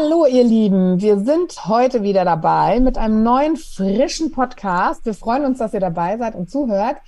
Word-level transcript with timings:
Hallo 0.00 0.26
ihr 0.26 0.44
Lieben, 0.44 1.00
wir 1.00 1.18
sind 1.18 1.66
heute 1.66 2.04
wieder 2.04 2.24
dabei 2.24 2.78
mit 2.78 2.96
einem 2.96 3.24
neuen 3.24 3.56
frischen 3.56 4.30
Podcast. 4.30 5.04
Wir 5.04 5.14
freuen 5.14 5.44
uns, 5.44 5.58
dass 5.58 5.74
ihr 5.74 5.80
dabei 5.80 6.16
seid 6.18 6.36
und 6.36 6.48
zuhört. 6.48 6.98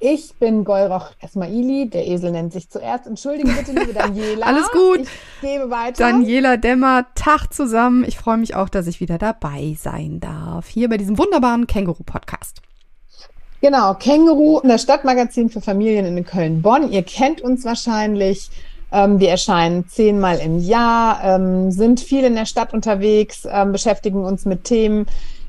Ich 0.00 0.34
bin 0.40 0.64
Golroch 0.64 1.10
Esmaili, 1.20 1.88
der 1.88 2.08
Esel 2.08 2.32
nennt 2.32 2.52
sich 2.52 2.68
zuerst. 2.68 3.06
Entschuldige 3.06 3.48
bitte, 3.52 3.70
liebe 3.70 3.92
Daniela. 3.94 4.44
Alles 4.46 4.68
gut. 4.72 5.02
Ich 5.02 5.40
gebe 5.40 5.70
weiter. 5.70 6.04
Daniela 6.04 6.56
Dämmer, 6.56 7.06
Tag 7.14 7.52
zusammen. 7.52 8.02
Ich 8.04 8.18
freue 8.18 8.38
mich 8.38 8.56
auch, 8.56 8.68
dass 8.68 8.88
ich 8.88 8.98
wieder 9.00 9.18
dabei 9.18 9.76
sein 9.78 10.18
darf. 10.18 10.66
Hier 10.66 10.88
bei 10.88 10.96
diesem 10.96 11.18
wunderbaren 11.18 11.68
Känguru-Podcast. 11.68 12.60
Genau, 13.60 13.94
Känguru, 13.94 14.60
das 14.64 14.82
Stadtmagazin 14.82 15.48
für 15.48 15.60
Familien 15.60 16.16
in 16.16 16.24
Köln-Bonn. 16.24 16.90
Ihr 16.90 17.04
kennt 17.04 17.40
uns 17.40 17.64
wahrscheinlich. 17.64 18.50
Ähm, 18.92 19.18
wir 19.20 19.30
erscheinen 19.30 19.88
zehnmal 19.88 20.38
im 20.38 20.58
Jahr, 20.58 21.22
ähm, 21.24 21.70
sind 21.70 22.00
viel 22.00 22.24
in 22.24 22.34
der 22.34 22.46
Stadt 22.46 22.74
unterwegs, 22.74 23.46
ähm, 23.50 23.72
beschäftigen 23.72 24.24
uns 24.24 24.44
mit 24.44 24.64
Themen, 24.64 25.06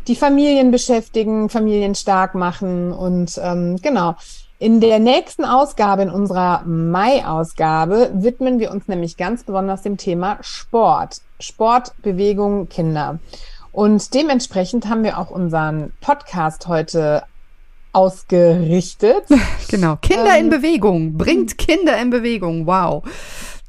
die 0.08 0.16
Familien 0.16 0.72
beschäftigen, 0.72 1.50
Familien 1.50 1.96
stark 1.96 2.36
machen 2.36 2.92
und 2.92 3.40
ähm, 3.44 3.78
genau. 3.82 4.16
In 4.60 4.80
der 4.80 5.00
nächsten 5.00 5.44
Ausgabe, 5.44 6.04
in 6.04 6.10
unserer 6.10 6.64
Mai-Ausgabe, 6.66 8.12
widmen 8.14 8.60
wir 8.60 8.72
uns 8.72 8.88
nämlich 8.88 9.18
ganz 9.18 9.44
besonders 9.44 9.82
dem 9.82 9.98
Thema 9.98 10.38
Sport. 10.40 11.18
Sport, 11.42 11.92
Bewegung, 12.02 12.70
Kinder. 12.70 13.20
Und 13.74 14.14
dementsprechend 14.14 14.88
haben 14.88 15.04
wir 15.04 15.18
auch 15.18 15.32
unseren 15.32 15.92
Podcast 16.00 16.68
heute 16.68 17.24
ausgerichtet. 17.94 19.24
Genau, 19.70 19.96
Kinder 19.96 20.36
ähm, 20.38 20.46
in 20.46 20.50
Bewegung, 20.52 21.18
bringt 21.18 21.58
Kinder 21.58 22.00
in 22.00 22.12
Bewegung. 22.12 22.68
Wow, 22.68 23.04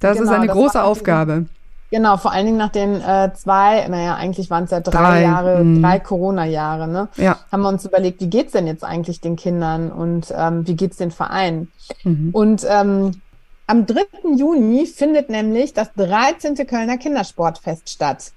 das 0.00 0.18
genau, 0.18 0.30
ist 0.30 0.36
eine 0.36 0.48
große 0.48 0.82
Aufgabe. 0.82 1.46
Genau, 1.90 2.16
vor 2.16 2.32
allen 2.32 2.46
Dingen 2.46 2.58
nach 2.58 2.72
den 2.72 3.00
äh, 3.00 3.30
zwei, 3.34 3.86
naja, 3.88 4.16
eigentlich 4.16 4.50
waren 4.50 4.64
es 4.64 4.70
ja 4.70 4.80
drei, 4.80 4.90
drei 4.90 5.22
Jahre, 5.22 5.64
mh. 5.64 5.80
drei 5.80 6.00
Corona-Jahre, 6.00 6.88
ne? 6.88 7.08
Ja. 7.16 7.38
Haben 7.52 7.62
wir 7.62 7.68
uns 7.68 7.86
überlegt, 7.86 8.20
wie 8.20 8.26
geht's 8.26 8.52
denn 8.52 8.66
jetzt 8.66 8.84
eigentlich 8.84 9.20
den 9.20 9.36
Kindern 9.36 9.92
und 9.92 10.34
ähm, 10.36 10.66
wie 10.66 10.74
geht's 10.74 10.96
den 10.96 11.10
Vereinen? 11.10 11.70
Mhm. 12.02 12.30
Und 12.32 12.66
ähm, 12.68 13.22
am 13.66 13.86
3. 13.86 14.00
Juni 14.36 14.86
findet 14.86 15.30
nämlich 15.30 15.72
das 15.72 15.92
13. 15.94 16.56
Kölner 16.66 16.98
Kindersportfest 16.98 17.88
statt. 17.88 18.32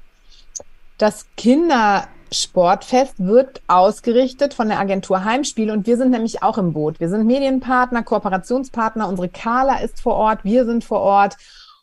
Das 0.98 1.26
Kinder 1.36 2.08
Sportfest 2.32 3.16
wird 3.20 3.62
ausgerichtet 3.68 4.54
von 4.54 4.68
der 4.68 4.80
Agentur 4.80 5.24
Heimspiel 5.24 5.72
und 5.72 5.88
wir 5.88 5.98
sind 5.98 6.12
nämlich 6.12 6.44
auch 6.44 6.58
im 6.58 6.74
Boot. 6.74 7.00
Wir 7.00 7.10
sind 7.10 7.26
Medienpartner, 7.26 8.04
Kooperationspartner. 8.04 9.08
Unsere 9.08 9.30
Carla 9.30 9.80
ist 9.80 10.02
vor 10.02 10.16
Ort, 10.16 10.44
wir 10.44 10.66
sind 10.66 10.84
vor 10.84 11.00
Ort. 11.00 11.38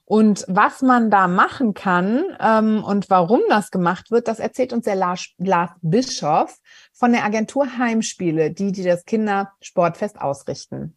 Und 0.06 0.44
was 0.48 0.82
man 0.82 1.10
da 1.10 1.28
machen 1.28 1.72
kann 1.72 2.24
ähm, 2.38 2.84
und 2.84 3.08
warum 3.08 3.40
das 3.48 3.70
gemacht 3.70 4.10
wird, 4.10 4.28
das 4.28 4.38
erzählt 4.38 4.74
uns 4.74 4.84
der 4.84 4.96
Lars, 4.96 5.28
Lars 5.38 5.72
Bischoff 5.80 6.58
von 6.92 7.12
der 7.12 7.24
Agentur 7.24 7.78
Heimspiele, 7.78 8.50
die, 8.50 8.70
die 8.70 8.82
das 8.82 9.06
Kindersportfest 9.06 10.20
ausrichten. 10.20 10.96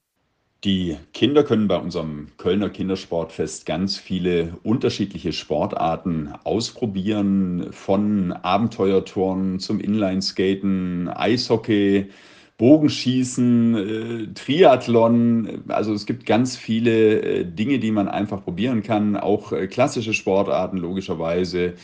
Die 0.68 0.98
Kinder 1.14 1.46
können 1.46 1.70
bei 1.70 1.78
unserem 1.78 2.28
Kölner 2.36 2.70
Kindersportfest 2.70 3.66
ganz 3.66 3.96
viele 3.96 4.58
unterschiedliche 4.64 5.32
Sportarten 5.32 6.34
ausprobieren, 6.44 7.70
von 7.72 8.34
Abenteuertouren 8.34 9.60
zum 9.60 9.80
Inlineskaten, 9.80 11.08
Eishockey, 11.08 12.10
Bogenschießen, 12.58 13.76
äh, 13.76 14.34
Triathlon. 14.34 15.64
Also 15.70 15.94
es 15.94 16.06
gibt 16.06 16.26
ganz 16.26 16.58
viele 16.58 17.22
äh, 17.22 17.46
Dinge, 17.46 17.80
die 17.80 17.92
man 17.92 18.10
einfach 18.10 18.44
probieren 18.44 18.84
kann, 18.84 19.16
auch 19.16 19.54
äh, 19.54 19.68
klassische 19.68 20.14
Sportarten 20.14 20.76
logischerweise 20.76 21.76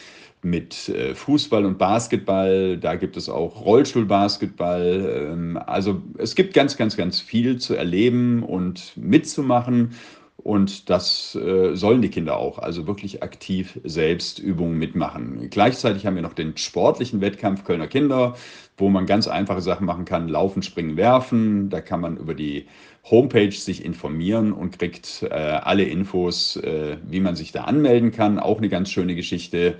mit 0.43 0.89
äh, 0.89 1.15
Fußball 1.15 1.65
und 1.65 1.77
Basketball. 1.77 2.77
Da 2.77 2.95
gibt 2.95 3.17
es 3.17 3.29
auch 3.29 3.65
Rollstuhlbasketball. 3.65 5.29
Ähm, 5.31 5.59
also 5.65 6.01
es 6.17 6.35
gibt 6.35 6.53
ganz, 6.53 6.77
ganz, 6.77 6.97
ganz 6.97 7.19
viel 7.19 7.57
zu 7.57 7.75
erleben 7.75 8.43
und 8.43 8.93
mitzumachen. 8.95 9.95
Und 10.37 10.89
das 10.89 11.35
äh, 11.35 11.73
sollen 11.75 12.01
die 12.01 12.09
Kinder 12.09 12.37
auch, 12.37 12.59
also 12.59 12.85
wirklich 12.85 13.23
aktiv 13.23 13.79
selbst 13.85 14.39
Übungen 14.39 14.77
mitmachen. 14.77 15.49
Gleichzeitig 15.49 16.05
haben 16.05 16.15
wir 16.15 16.21
noch 16.21 16.33
den 16.33 16.57
sportlichen 16.57 17.21
Wettkampf 17.21 17.63
Kölner 17.63 17.87
Kinder, 17.87 18.35
wo 18.77 18.89
man 18.89 19.05
ganz 19.05 19.27
einfache 19.27 19.61
Sachen 19.61 19.85
machen 19.85 20.03
kann, 20.03 20.27
laufen, 20.27 20.61
springen, 20.61 20.97
werfen. 20.97 21.69
Da 21.69 21.79
kann 21.79 22.01
man 22.01 22.17
über 22.17 22.33
die 22.33 22.65
Homepage 23.09 23.51
sich 23.51 23.85
informieren 23.85 24.51
und 24.51 24.77
kriegt 24.77 25.23
äh, 25.23 25.33
alle 25.33 25.83
Infos, 25.83 26.57
äh, 26.57 26.97
wie 27.07 27.21
man 27.21 27.37
sich 27.37 27.53
da 27.53 27.63
anmelden 27.63 28.11
kann. 28.11 28.37
Auch 28.37 28.57
eine 28.57 28.69
ganz 28.69 28.89
schöne 28.89 29.15
Geschichte 29.15 29.75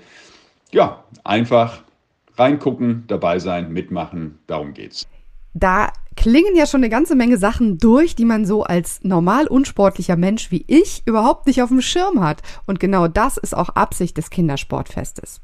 ja, 0.74 1.04
einfach 1.22 1.82
reingucken, 2.36 3.04
dabei 3.06 3.38
sein, 3.38 3.72
mitmachen, 3.72 4.40
darum 4.46 4.74
geht's. 4.74 5.06
Da 5.54 5.92
klingen 6.16 6.56
ja 6.56 6.66
schon 6.66 6.80
eine 6.80 6.90
ganze 6.90 7.14
Menge 7.14 7.38
Sachen 7.38 7.78
durch, 7.78 8.16
die 8.16 8.24
man 8.24 8.44
so 8.44 8.64
als 8.64 9.02
normal 9.04 9.46
unsportlicher 9.46 10.16
Mensch 10.16 10.50
wie 10.50 10.64
ich 10.66 11.02
überhaupt 11.06 11.46
nicht 11.46 11.62
auf 11.62 11.68
dem 11.68 11.80
Schirm 11.80 12.20
hat. 12.20 12.42
Und 12.66 12.80
genau 12.80 13.06
das 13.06 13.36
ist 13.36 13.56
auch 13.56 13.68
Absicht 13.70 14.16
des 14.16 14.30
Kindersportfestes. 14.30 15.40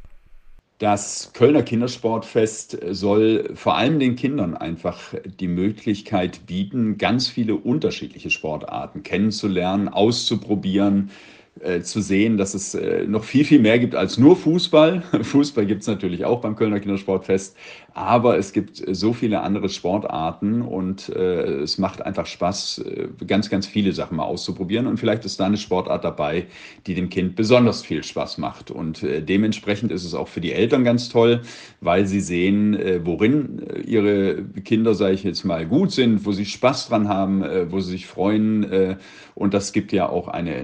Das 0.78 1.30
Kölner 1.34 1.62
Kindersportfest 1.62 2.78
soll 2.90 3.50
vor 3.54 3.76
allem 3.76 4.00
den 4.00 4.16
Kindern 4.16 4.56
einfach 4.56 4.98
die 5.38 5.46
Möglichkeit 5.46 6.46
bieten, 6.46 6.96
ganz 6.96 7.28
viele 7.28 7.54
unterschiedliche 7.54 8.30
Sportarten 8.30 9.02
kennenzulernen, 9.02 9.88
auszuprobieren, 9.88 11.10
äh, 11.58 11.82
zu 11.82 12.00
sehen, 12.00 12.38
dass 12.38 12.54
es 12.54 12.74
äh, 12.74 13.04
noch 13.06 13.22
viel, 13.22 13.44
viel 13.44 13.58
mehr 13.58 13.78
gibt 13.78 13.94
als 13.94 14.16
nur 14.16 14.34
Fußball. 14.34 15.02
Fußball 15.22 15.66
gibt 15.66 15.82
es 15.82 15.88
natürlich 15.88 16.24
auch 16.24 16.40
beim 16.40 16.56
Kölner 16.56 16.80
Kindersportfest, 16.80 17.54
aber 17.92 18.38
es 18.38 18.54
gibt 18.54 18.86
äh, 18.86 18.94
so 18.94 19.12
viele 19.12 19.40
andere 19.42 19.68
Sportarten 19.68 20.62
und 20.62 21.10
es 21.10 21.78
macht 21.78 22.02
einfach 22.02 22.26
Spaß, 22.26 22.84
ganz, 23.26 23.50
ganz 23.50 23.66
viele 23.66 23.92
Sachen 23.92 24.16
mal 24.16 24.24
auszuprobieren. 24.24 24.86
Und 24.86 24.98
vielleicht 24.98 25.24
ist 25.24 25.40
da 25.40 25.46
eine 25.46 25.56
Sportart 25.56 26.04
dabei, 26.04 26.46
die 26.86 26.94
dem 26.94 27.08
Kind 27.10 27.36
besonders 27.36 27.82
viel 27.82 28.02
Spaß 28.02 28.38
macht. 28.38 28.70
Und 28.70 29.02
dementsprechend 29.02 29.92
ist 29.92 30.04
es 30.04 30.14
auch 30.14 30.28
für 30.28 30.40
die 30.40 30.52
Eltern 30.52 30.84
ganz 30.84 31.08
toll, 31.08 31.42
weil 31.80 32.06
sie 32.06 32.20
sehen, 32.20 32.78
worin 33.04 33.62
ihre 33.84 34.44
Kinder, 34.64 34.94
sage 34.94 35.14
ich 35.14 35.24
jetzt 35.24 35.44
mal, 35.44 35.66
gut 35.66 35.90
sind, 35.92 36.24
wo 36.24 36.32
sie 36.32 36.44
Spaß 36.44 36.88
dran 36.88 37.08
haben, 37.08 37.42
wo 37.70 37.80
sie 37.80 37.92
sich 37.92 38.06
freuen. 38.06 38.98
Und 39.34 39.54
das 39.54 39.72
gibt 39.72 39.92
ja 39.92 40.08
auch 40.08 40.28
eine 40.28 40.56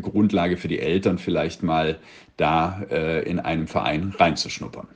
Entscheidungsgrundlage 0.00 0.56
für 0.56 0.68
die 0.68 0.80
Eltern, 0.80 1.18
vielleicht 1.18 1.62
mal 1.62 1.98
da 2.36 2.82
äh, 2.90 3.22
in 3.28 3.38
einem 3.38 3.66
Verein 3.66 4.14
reinzuschnuppern. 4.18 4.88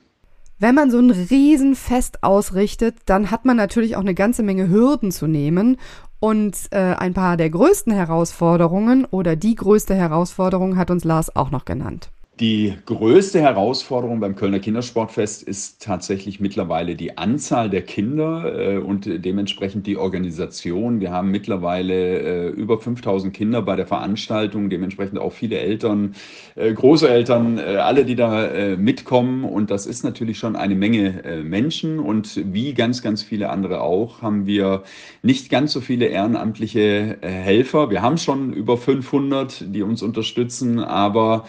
Wenn 0.57 0.75
man 0.75 0.89
so 0.89 0.99
ein 0.99 1.11
Riesenfest 1.11 2.23
ausrichtet, 2.23 2.95
dann 3.05 3.29
hat 3.29 3.45
man 3.45 3.57
natürlich 3.57 3.95
auch 3.95 4.01
eine 4.01 4.15
ganze 4.15 4.41
Menge 4.41 4.69
Hürden 4.69 5.11
zu 5.11 5.27
nehmen. 5.27 5.77
Und 6.21 6.57
äh, 6.71 6.77
ein 6.77 7.13
paar 7.13 7.35
der 7.37 7.49
größten 7.49 7.91
Herausforderungen 7.93 9.05
oder 9.05 9.35
die 9.35 9.55
größte 9.55 9.93
Herausforderung 9.93 10.77
hat 10.77 10.89
uns 10.89 11.03
Lars 11.03 11.35
auch 11.35 11.51
noch 11.51 11.65
genannt. 11.65 12.09
Die 12.41 12.73
größte 12.85 13.39
Herausforderung 13.39 14.19
beim 14.19 14.35
Kölner 14.35 14.59
Kindersportfest 14.59 15.41
ist 15.41 15.81
tatsächlich 15.81 16.41
mittlerweile 16.41 16.95
die 16.95 17.17
Anzahl 17.17 17.69
der 17.69 17.81
Kinder 17.81 18.73
äh, 18.73 18.77
und 18.77 19.07
dementsprechend 19.07 19.87
die 19.87 19.95
Organisation. 19.95 20.99
Wir 20.99 21.11
haben 21.11 21.31
mittlerweile 21.31 21.93
äh, 21.93 22.49
über 22.49 22.77
5000 22.77 23.33
Kinder 23.33 23.61
bei 23.61 23.77
der 23.77 23.87
Veranstaltung, 23.87 24.69
dementsprechend 24.69 25.17
auch 25.17 25.31
viele 25.31 25.59
Eltern, 25.59 26.13
äh, 26.55 26.73
Großeltern, 26.73 27.57
alle, 27.57 28.03
die 28.03 28.15
da 28.15 28.75
mitkommen. 28.77 29.45
Und 29.45 29.71
das 29.71 29.85
ist 29.85 30.03
natürlich 30.03 30.37
schon 30.37 30.57
eine 30.57 30.75
Menge 30.75 31.43
Menschen. 31.43 31.99
Und 31.99 32.41
wie 32.53 32.73
ganz, 32.73 33.01
ganz 33.01 33.23
viele 33.23 33.49
andere 33.49 33.81
auch, 33.81 34.21
haben 34.21 34.45
wir 34.45 34.83
nicht 35.21 35.49
ganz 35.49 35.71
so 35.71 35.81
viele 35.81 36.07
ehrenamtliche 36.07 37.17
Helfer. 37.21 37.89
Wir 37.89 38.01
haben 38.01 38.17
schon 38.17 38.53
über 38.53 38.77
500, 38.77 39.65
die 39.73 39.83
uns 39.83 40.01
unterstützen, 40.01 40.79
aber 40.79 41.45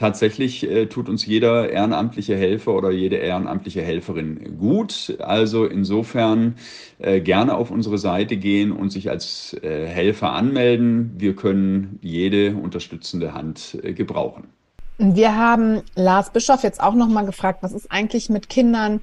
tatsächlich 0.00 0.68
äh, 0.68 0.86
tut 0.86 1.10
uns 1.10 1.26
jeder 1.26 1.70
ehrenamtliche 1.70 2.34
Helfer 2.34 2.72
oder 2.74 2.90
jede 2.90 3.16
ehrenamtliche 3.16 3.82
Helferin 3.82 4.56
gut. 4.58 5.14
Also 5.20 5.66
insofern 5.66 6.54
äh, 6.98 7.20
gerne 7.20 7.54
auf 7.54 7.70
unsere 7.70 7.98
Seite 7.98 8.38
gehen 8.38 8.72
und 8.72 8.90
sich 8.90 9.10
als 9.10 9.54
äh, 9.62 9.86
Helfer 9.86 10.32
anmelden. 10.32 11.12
Wir 11.18 11.36
können 11.36 11.98
jede 12.00 12.56
unterstützende 12.56 13.34
Hand 13.34 13.78
äh, 13.82 13.92
gebrauchen. 13.92 14.44
Wir 14.96 15.36
haben 15.36 15.82
Lars 15.94 16.32
Bischof 16.32 16.62
jetzt 16.62 16.82
auch 16.82 16.94
noch 16.94 17.08
mal 17.08 17.26
gefragt, 17.26 17.62
was 17.62 17.72
ist 17.72 17.92
eigentlich 17.92 18.30
mit 18.30 18.48
Kindern, 18.48 19.00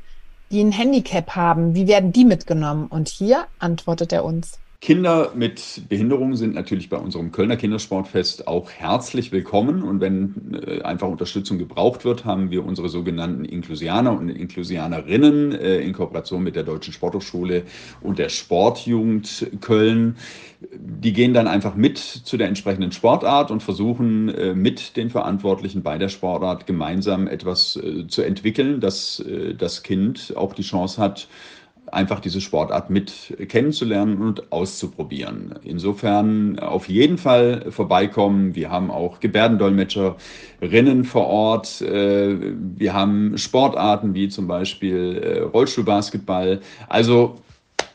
die 0.49 0.61
ein 0.61 0.71
Handicap 0.71 1.35
haben? 1.35 1.75
Wie 1.75 1.87
werden 1.87 2.11
die 2.11 2.25
mitgenommen? 2.25 2.87
Und 2.87 3.07
hier 3.07 3.45
antwortet 3.59 4.13
er 4.13 4.25
uns. 4.25 4.59
Kinder 4.79 5.31
mit 5.33 5.81
Behinderungen 5.89 6.35
sind 6.35 6.53
natürlich 6.53 6.87
bei 6.87 6.97
unserem 6.97 7.31
Kölner 7.31 7.57
Kindersportfest 7.57 8.47
auch 8.47 8.69
herzlich 8.69 9.31
willkommen. 9.31 9.81
Und 9.81 10.01
wenn 10.01 10.53
äh, 10.53 10.81
einfach 10.83 11.07
Unterstützung 11.07 11.57
gebraucht 11.57 12.05
wird, 12.05 12.25
haben 12.25 12.51
wir 12.51 12.63
unsere 12.63 12.87
sogenannten 12.87 13.43
Inklusianer 13.43 14.15
und 14.15 14.29
Inklusianerinnen 14.29 15.51
äh, 15.53 15.79
in 15.79 15.93
Kooperation 15.93 16.43
mit 16.43 16.55
der 16.55 16.61
Deutschen 16.61 16.93
Sporthochschule 16.93 17.63
und 18.01 18.19
der 18.19 18.29
Sportjugend 18.29 19.47
Köln. 19.61 20.15
Die 20.61 21.13
gehen 21.13 21.33
dann 21.33 21.47
einfach 21.47 21.75
mit 21.75 21.97
zu 21.97 22.37
der 22.37 22.47
entsprechenden 22.47 22.91
Sportart 22.91 23.49
und 23.49 23.63
versuchen 23.63 24.29
äh, 24.29 24.53
mit 24.53 24.95
den 24.95 25.09
Verantwortlichen 25.09 25.81
bei 25.81 25.97
der 25.97 26.09
Sportart 26.09 26.67
gemeinsam 26.67 27.27
etwas 27.27 27.79
zu 28.07 28.21
entwickeln, 28.21 28.79
dass 28.79 29.23
das 29.57 29.83
Kind 29.83 30.33
auch 30.35 30.53
die 30.53 30.61
Chance 30.61 31.01
hat, 31.01 31.27
einfach 31.91 32.19
diese 32.19 32.41
Sportart 32.41 32.89
mit 32.89 33.35
kennenzulernen 33.47 34.17
und 34.17 34.51
auszuprobieren. 34.51 35.55
Insofern 35.63 36.59
auf 36.59 36.89
jeden 36.89 37.17
Fall 37.17 37.71
vorbeikommen. 37.71 38.55
Wir 38.55 38.69
haben 38.69 38.91
auch 38.91 39.19
Gebärdendolmetscherinnen 39.19 41.05
vor 41.05 41.27
Ort. 41.27 41.81
Äh, 41.81 42.37
wir 42.77 42.93
haben 42.93 43.37
Sportarten 43.37 44.13
wie 44.13 44.29
zum 44.29 44.47
Beispiel 44.47 45.17
äh, 45.17 45.39
Rollstuhlbasketball. 45.41 46.61
Also 46.87 47.39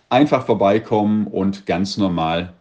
einfach 0.08 0.46
vorbeikommen 0.46 1.26
und 1.26 1.66
ganz 1.66 1.96
normal 1.96 2.52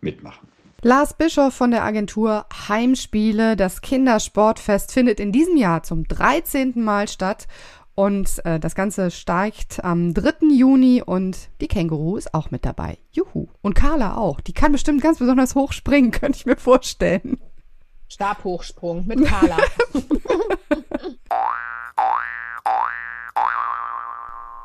mitmachen. 0.00 0.50
Lars 0.82 1.12
Bischof 1.12 1.52
von 1.52 1.72
der 1.72 1.84
Agentur 1.84 2.46
Heimspiele. 2.68 3.54
Das 3.54 3.82
Kindersportfest 3.82 4.92
findet 4.92 5.20
in 5.20 5.30
diesem 5.30 5.58
Jahr 5.58 5.82
zum 5.82 6.08
13. 6.08 6.72
Mal 6.82 7.06
statt 7.06 7.48
und 8.00 8.42
äh, 8.46 8.58
das 8.58 8.74
Ganze 8.74 9.10
steigt 9.10 9.84
am 9.84 10.14
3. 10.14 10.46
Juni 10.54 11.02
und 11.04 11.50
die 11.60 11.68
Känguru 11.68 12.16
ist 12.16 12.32
auch 12.32 12.50
mit 12.50 12.64
dabei. 12.64 12.96
Juhu. 13.10 13.48
Und 13.60 13.74
Carla 13.74 14.16
auch. 14.16 14.40
Die 14.40 14.54
kann 14.54 14.72
bestimmt 14.72 15.02
ganz 15.02 15.18
besonders 15.18 15.54
hoch 15.54 15.74
springen, 15.74 16.10
könnte 16.20 16.38
ich 16.38 16.46
mir 16.46 16.56
vorstellen. 16.56 17.38
Stabhochsprung 18.08 19.06
mit 19.06 19.22
Carla. 19.26 19.58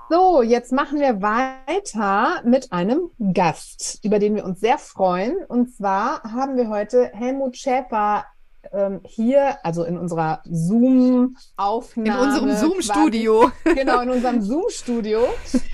so, 0.10 0.42
jetzt 0.42 0.72
machen 0.72 1.02
wir 1.02 1.22
weiter 1.22 2.42
mit 2.46 2.72
einem 2.72 3.12
Gast, 3.34 4.00
über 4.02 4.20
den 4.20 4.36
wir 4.36 4.46
uns 4.46 4.62
sehr 4.62 4.78
freuen. 4.78 5.36
Und 5.50 5.76
zwar 5.76 6.24
haben 6.24 6.56
wir 6.56 6.70
heute 6.70 7.12
Helmut 7.14 7.58
Schäfer 7.58 8.24
ähm, 8.74 9.02
hier, 9.04 9.58
also 9.64 9.84
in 9.84 9.98
unserer 9.98 10.42
Zoom-Aufnahme. 10.46 12.10
In 12.10 12.44
unserem 12.44 12.56
Zoom-Studio. 12.56 13.52
Genau, 13.64 14.02
in 14.02 14.10
unserem 14.10 14.42
Zoom-Studio. 14.42 15.28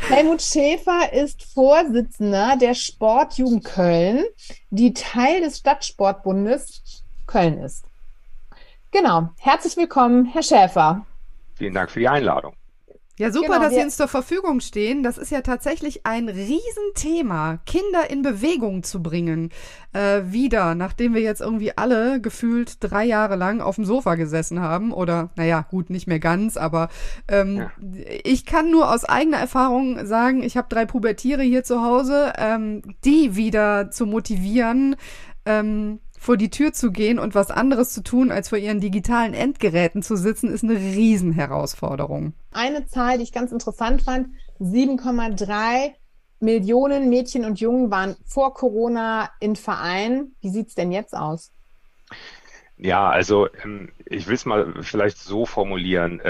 Helmut 0.09 0.41
Schäfer 0.41 1.13
ist 1.13 1.43
Vorsitzender 1.43 2.55
der 2.59 2.73
Sportjugend 2.73 3.63
Köln, 3.63 4.23
die 4.69 4.93
Teil 4.93 5.41
des 5.41 5.59
Stadtsportbundes 5.59 7.03
Köln 7.27 7.59
ist. 7.59 7.85
Genau. 8.91 9.29
Herzlich 9.39 9.77
willkommen, 9.77 10.25
Herr 10.25 10.43
Schäfer. 10.43 11.05
Vielen 11.55 11.73
Dank 11.73 11.91
für 11.91 11.99
die 11.99 12.07
Einladung. 12.07 12.53
Ja, 13.21 13.31
super, 13.31 13.53
genau, 13.53 13.59
dass 13.59 13.75
Sie 13.75 13.81
uns 13.81 13.97
zur 13.97 14.07
Verfügung 14.07 14.61
stehen. 14.61 15.03
Das 15.03 15.19
ist 15.19 15.31
ja 15.31 15.41
tatsächlich 15.41 16.07
ein 16.07 16.27
Riesenthema, 16.27 17.59
Kinder 17.67 18.09
in 18.09 18.23
Bewegung 18.23 18.81
zu 18.81 19.03
bringen. 19.03 19.51
Äh, 19.93 20.21
wieder, 20.31 20.73
nachdem 20.73 21.13
wir 21.13 21.21
jetzt 21.21 21.39
irgendwie 21.39 21.77
alle 21.77 22.19
gefühlt 22.19 22.77
drei 22.79 23.05
Jahre 23.05 23.35
lang 23.35 23.61
auf 23.61 23.75
dem 23.75 23.85
Sofa 23.85 24.15
gesessen 24.15 24.59
haben. 24.59 24.91
Oder, 24.91 25.29
naja, 25.35 25.63
gut, 25.69 25.91
nicht 25.91 26.07
mehr 26.07 26.19
ganz, 26.19 26.57
aber 26.57 26.89
ähm, 27.27 27.57
ja. 27.57 27.71
ich 28.23 28.47
kann 28.47 28.71
nur 28.71 28.91
aus 28.91 29.05
eigener 29.05 29.37
Erfahrung 29.37 30.03
sagen, 30.07 30.41
ich 30.41 30.57
habe 30.57 30.67
drei 30.69 30.87
Pubertiere 30.87 31.43
hier 31.43 31.63
zu 31.63 31.83
Hause, 31.83 32.33
ähm, 32.39 32.81
die 33.05 33.35
wieder 33.35 33.91
zu 33.91 34.07
motivieren, 34.07 34.95
ähm, 35.45 35.99
vor 36.21 36.37
die 36.37 36.51
Tür 36.51 36.71
zu 36.71 36.91
gehen 36.91 37.17
und 37.17 37.33
was 37.33 37.49
anderes 37.49 37.93
zu 37.93 38.03
tun, 38.03 38.31
als 38.31 38.49
vor 38.49 38.59
ihren 38.59 38.79
digitalen 38.79 39.33
Endgeräten 39.33 40.03
zu 40.03 40.15
sitzen, 40.15 40.51
ist 40.51 40.63
eine 40.63 40.75
Riesenherausforderung. 40.75 42.33
Eine 42.51 42.85
Zahl, 42.85 43.17
die 43.17 43.23
ich 43.23 43.31
ganz 43.31 43.51
interessant 43.51 44.03
fand, 44.03 44.27
7,3 44.59 45.93
Millionen 46.39 47.09
Mädchen 47.09 47.43
und 47.43 47.59
Jungen 47.59 47.89
waren 47.89 48.15
vor 48.23 48.53
Corona 48.53 49.31
in 49.39 49.55
Vereinen. 49.55 50.35
Wie 50.41 50.51
sieht 50.51 50.67
es 50.67 50.75
denn 50.75 50.91
jetzt 50.91 51.15
aus? 51.15 51.51
Ja, 52.77 53.09
also 53.09 53.47
ähm, 53.63 53.91
ich 54.05 54.27
will 54.27 54.35
es 54.35 54.45
mal 54.45 54.75
vielleicht 54.83 55.17
so 55.17 55.47
formulieren. 55.47 56.21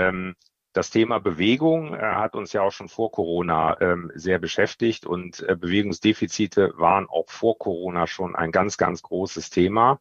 Das 0.74 0.90
Thema 0.90 1.20
Bewegung 1.20 1.94
äh, 1.94 2.00
hat 2.00 2.36
uns 2.36 2.54
ja 2.54 2.62
auch 2.62 2.72
schon 2.72 2.88
vor 2.88 3.12
Corona 3.12 3.80
ähm, 3.82 4.12
sehr 4.16 4.40
beschäftigt 4.40 5.06
und 5.06 5.42
äh, 5.42 5.56
Bewegungsdefizite 5.56 6.74
waren 6.78 7.08
auch 7.10 7.30
vor 7.30 7.58
Corona 7.58 8.08
schon 8.08 8.36
ein 8.36 8.52
ganz, 8.52 8.78
ganz 8.78 9.02
großes 9.02 9.50
Thema. 9.50 10.00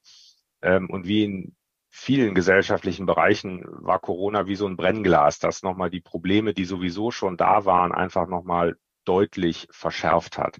Ähm, 0.63 0.89
und 0.89 1.07
wie 1.07 1.25
in 1.25 1.57
vielen 1.89 2.35
gesellschaftlichen 2.37 3.05
Bereichen 3.05 3.65
war 3.67 3.99
Corona 3.99 4.47
wie 4.47 4.55
so 4.55 4.67
ein 4.67 4.77
Brennglas, 4.77 5.41
das 5.41 5.63
nochmal 5.65 5.91
die 5.91 6.01
Probleme, 6.01 6.55
die 6.55 6.65
sowieso 6.65 7.11
schon 7.11 7.37
da 7.37 7.65
waren, 7.65 7.93
einfach 7.93 8.29
nochmal 8.29 8.77
deutlich 9.05 9.67
verschärft 9.73 10.39
hat. 10.39 10.59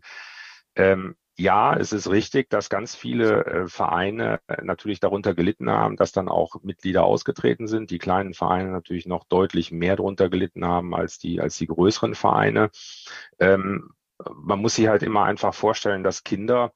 Ähm, 0.75 1.15
ja, 1.41 1.75
es 1.75 1.93
ist 1.93 2.11
richtig, 2.11 2.51
dass 2.51 2.69
ganz 2.69 2.95
viele 2.95 3.45
äh, 3.47 3.69
Vereine 3.69 4.41
äh, 4.47 4.63
natürlich 4.63 5.01
darunter 5.01 5.35
gelitten 5.35 5.71
haben, 5.71 5.97
dass 5.97 6.13
dann 6.13 6.29
auch 6.29 6.57
Mitglieder 6.63 7.05
ausgetreten 7.05 7.67
sind. 7.67 7.91
Die 7.91 7.99
kleinen 7.99 8.35
Vereine 8.35 8.71
natürlich 8.71 9.07
noch 9.07 9.25
deutlich 9.25 9.73
mehr 9.73 9.97
darunter 9.97 10.29
gelitten 10.29 10.67
haben 10.67 10.95
als 10.95 11.19
die, 11.19 11.41
als 11.41 11.57
die 11.57 11.67
größeren 11.67 12.15
Vereine. 12.15 12.71
Ähm, 13.39 13.91
man 14.35 14.61
muss 14.61 14.75
sich 14.75 14.89
halt 14.89 15.03
immer 15.03 15.25
einfach 15.25 15.55
vorstellen, 15.55 16.05
dass 16.05 16.25
Kinder 16.25 16.73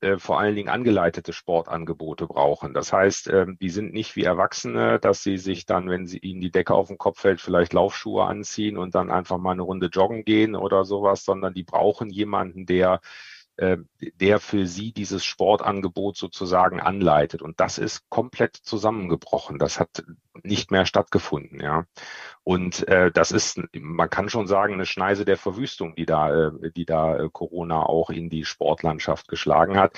äh, 0.00 0.16
vor 0.18 0.38
allen 0.38 0.54
Dingen 0.54 0.68
angeleitete 0.68 1.32
Sportangebote 1.32 2.28
brauchen. 2.28 2.72
Das 2.72 2.92
heißt, 2.92 3.26
äh, 3.28 3.46
die 3.60 3.70
sind 3.70 3.92
nicht 3.92 4.14
wie 4.14 4.22
Erwachsene, 4.22 5.00
dass 5.00 5.24
sie 5.24 5.38
sich 5.38 5.66
dann, 5.66 5.90
wenn 5.90 6.06
sie 6.06 6.18
ihnen 6.18 6.40
die 6.40 6.52
Decke 6.52 6.74
auf 6.74 6.86
den 6.86 6.98
Kopf 6.98 7.18
fällt, 7.18 7.40
vielleicht 7.40 7.72
Laufschuhe 7.72 8.24
anziehen 8.24 8.78
und 8.78 8.94
dann 8.94 9.10
einfach 9.10 9.38
mal 9.38 9.52
eine 9.52 9.62
Runde 9.62 9.88
joggen 9.88 10.24
gehen 10.24 10.54
oder 10.54 10.84
sowas, 10.84 11.24
sondern 11.24 11.52
die 11.52 11.64
brauchen 11.64 12.10
jemanden, 12.10 12.64
der 12.64 13.00
der 13.56 14.40
für 14.40 14.66
sie 14.66 14.92
dieses 14.92 15.24
Sportangebot 15.24 16.16
sozusagen 16.16 16.80
anleitet. 16.80 17.40
Und 17.40 17.60
das 17.60 17.78
ist 17.78 18.08
komplett 18.08 18.56
zusammengebrochen. 18.56 19.58
Das 19.58 19.78
hat 19.78 20.04
nicht 20.42 20.70
mehr 20.70 20.86
stattgefunden, 20.86 21.60
ja. 21.60 21.84
Und 22.42 22.86
äh, 22.88 23.10
das 23.12 23.30
ist, 23.30 23.60
man 23.72 24.10
kann 24.10 24.28
schon 24.28 24.46
sagen, 24.46 24.74
eine 24.74 24.86
Schneise 24.86 25.24
der 25.24 25.36
Verwüstung, 25.36 25.94
die 25.94 26.04
da, 26.04 26.48
äh, 26.48 26.70
die 26.76 26.84
da 26.84 27.16
äh, 27.16 27.28
Corona 27.32 27.84
auch 27.84 28.10
in 28.10 28.28
die 28.28 28.44
Sportlandschaft 28.44 29.28
geschlagen 29.28 29.78
hat. 29.78 29.96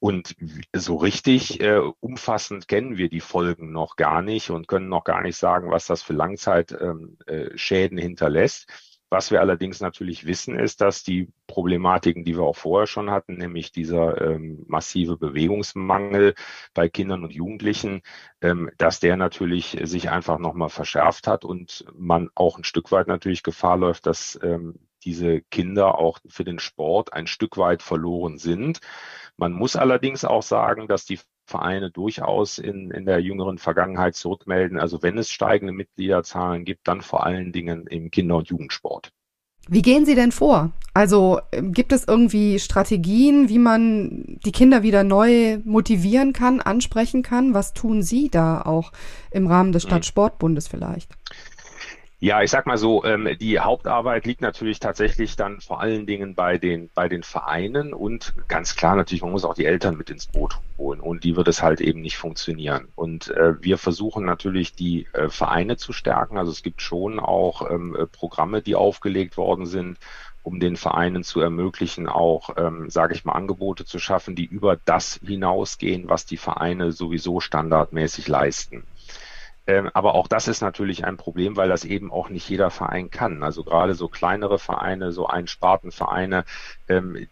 Und 0.00 0.36
so 0.74 0.96
richtig 0.96 1.60
äh, 1.60 1.80
umfassend 2.00 2.68
kennen 2.68 2.96
wir 2.96 3.08
die 3.08 3.20
Folgen 3.20 3.72
noch 3.72 3.96
gar 3.96 4.22
nicht 4.22 4.50
und 4.50 4.68
können 4.68 4.88
noch 4.88 5.02
gar 5.02 5.22
nicht 5.22 5.36
sagen, 5.36 5.70
was 5.70 5.86
das 5.86 6.02
für 6.02 6.12
Langzeitschäden 6.12 7.18
ähm, 7.28 7.98
äh, 7.98 8.00
hinterlässt. 8.00 8.68
Was 9.10 9.30
wir 9.30 9.40
allerdings 9.40 9.80
natürlich 9.80 10.26
wissen, 10.26 10.58
ist, 10.58 10.82
dass 10.82 11.02
die 11.02 11.28
Problematiken, 11.46 12.24
die 12.24 12.36
wir 12.36 12.42
auch 12.42 12.56
vorher 12.56 12.86
schon 12.86 13.10
hatten, 13.10 13.38
nämlich 13.38 13.72
dieser 13.72 14.20
ähm, 14.20 14.64
massive 14.66 15.16
Bewegungsmangel 15.16 16.34
bei 16.74 16.90
Kindern 16.90 17.24
und 17.24 17.32
Jugendlichen, 17.32 18.02
ähm, 18.42 18.70
dass 18.76 19.00
der 19.00 19.16
natürlich 19.16 19.78
sich 19.84 20.10
einfach 20.10 20.38
nochmal 20.38 20.68
verschärft 20.68 21.26
hat 21.26 21.46
und 21.46 21.86
man 21.96 22.28
auch 22.34 22.58
ein 22.58 22.64
Stück 22.64 22.92
weit 22.92 23.08
natürlich 23.08 23.42
Gefahr 23.42 23.78
läuft, 23.78 24.06
dass 24.06 24.38
ähm, 24.42 24.74
diese 25.04 25.40
Kinder 25.42 25.98
auch 25.98 26.18
für 26.28 26.44
den 26.44 26.58
Sport 26.58 27.14
ein 27.14 27.26
Stück 27.26 27.56
weit 27.56 27.82
verloren 27.82 28.36
sind. 28.36 28.80
Man 29.38 29.52
muss 29.52 29.76
allerdings 29.76 30.24
auch 30.24 30.42
sagen, 30.42 30.86
dass 30.86 31.06
die 31.06 31.18
Vereine 31.48 31.90
durchaus 31.90 32.58
in, 32.58 32.90
in 32.90 33.06
der 33.06 33.20
jüngeren 33.20 33.58
Vergangenheit 33.58 34.14
zurückmelden. 34.14 34.78
Also 34.78 35.02
wenn 35.02 35.16
es 35.16 35.30
steigende 35.30 35.72
Mitgliederzahlen 35.72 36.64
gibt, 36.64 36.86
dann 36.86 37.00
vor 37.00 37.24
allen 37.24 37.52
Dingen 37.52 37.86
im 37.86 38.10
Kinder- 38.10 38.36
und 38.36 38.48
Jugendsport. 38.48 39.10
Wie 39.66 39.82
gehen 39.82 40.06
Sie 40.06 40.14
denn 40.14 40.32
vor? 40.32 40.72
Also 40.94 41.40
ähm, 41.52 41.72
gibt 41.72 41.92
es 41.92 42.04
irgendwie 42.06 42.58
Strategien, 42.58 43.48
wie 43.48 43.58
man 43.58 44.38
die 44.44 44.52
Kinder 44.52 44.82
wieder 44.82 45.04
neu 45.04 45.58
motivieren 45.64 46.32
kann, 46.32 46.60
ansprechen 46.60 47.22
kann? 47.22 47.54
Was 47.54 47.74
tun 47.74 48.02
Sie 48.02 48.30
da 48.30 48.62
auch 48.62 48.92
im 49.30 49.46
Rahmen 49.46 49.72
des 49.72 49.84
mhm. 49.84 49.88
Stadtsportbundes 49.88 50.68
vielleicht? 50.68 51.12
Ja, 52.20 52.42
ich 52.42 52.50
sag 52.50 52.66
mal 52.66 52.78
so, 52.78 53.04
ähm, 53.04 53.28
die 53.40 53.60
Hauptarbeit 53.60 54.26
liegt 54.26 54.40
natürlich 54.40 54.80
tatsächlich 54.80 55.36
dann 55.36 55.60
vor 55.60 55.80
allen 55.80 56.04
Dingen 56.04 56.34
bei 56.34 56.58
den, 56.58 56.90
bei 56.92 57.08
den 57.08 57.22
Vereinen 57.22 57.94
und 57.94 58.34
ganz 58.48 58.74
klar 58.74 58.96
natürlich, 58.96 59.22
man 59.22 59.30
muss 59.30 59.44
auch 59.44 59.54
die 59.54 59.66
Eltern 59.66 59.96
mit 59.96 60.10
ins 60.10 60.26
Boot 60.26 60.58
holen 60.76 60.98
und 60.98 61.22
die 61.22 61.36
wird 61.36 61.46
es 61.46 61.62
halt 61.62 61.80
eben 61.80 62.00
nicht 62.00 62.16
funktionieren. 62.16 62.88
Und 62.96 63.28
äh, 63.28 63.62
wir 63.62 63.78
versuchen 63.78 64.24
natürlich 64.24 64.74
die 64.74 65.06
äh, 65.12 65.28
Vereine 65.28 65.76
zu 65.76 65.92
stärken. 65.92 66.38
Also 66.38 66.50
es 66.50 66.62
gibt 66.64 66.82
schon 66.82 67.20
auch 67.20 67.70
ähm, 67.70 67.94
äh, 67.94 68.06
Programme, 68.06 68.62
die 68.62 68.74
aufgelegt 68.74 69.36
worden 69.36 69.66
sind, 69.66 69.98
um 70.42 70.58
den 70.58 70.76
Vereinen 70.76 71.22
zu 71.22 71.40
ermöglichen, 71.40 72.08
auch, 72.08 72.50
ähm, 72.56 72.90
sage 72.90 73.14
ich 73.14 73.24
mal, 73.24 73.34
Angebote 73.34 73.84
zu 73.84 74.00
schaffen, 74.00 74.34
die 74.34 74.46
über 74.46 74.76
das 74.76 75.20
hinausgehen, 75.24 76.08
was 76.08 76.26
die 76.26 76.36
Vereine 76.36 76.90
sowieso 76.90 77.38
standardmäßig 77.38 78.26
leisten. 78.26 78.88
Ähm, 79.68 79.90
aber 79.92 80.14
auch 80.14 80.28
das 80.28 80.48
ist 80.48 80.62
natürlich 80.62 81.04
ein 81.04 81.18
Problem, 81.18 81.56
weil 81.56 81.68
das 81.68 81.84
eben 81.84 82.10
auch 82.10 82.30
nicht 82.30 82.48
jeder 82.48 82.70
Verein 82.70 83.10
kann. 83.10 83.42
Also 83.42 83.64
gerade 83.64 83.94
so 83.94 84.08
kleinere 84.08 84.58
Vereine, 84.58 85.12
so 85.12 85.26
Einspartenvereine, 85.26 86.44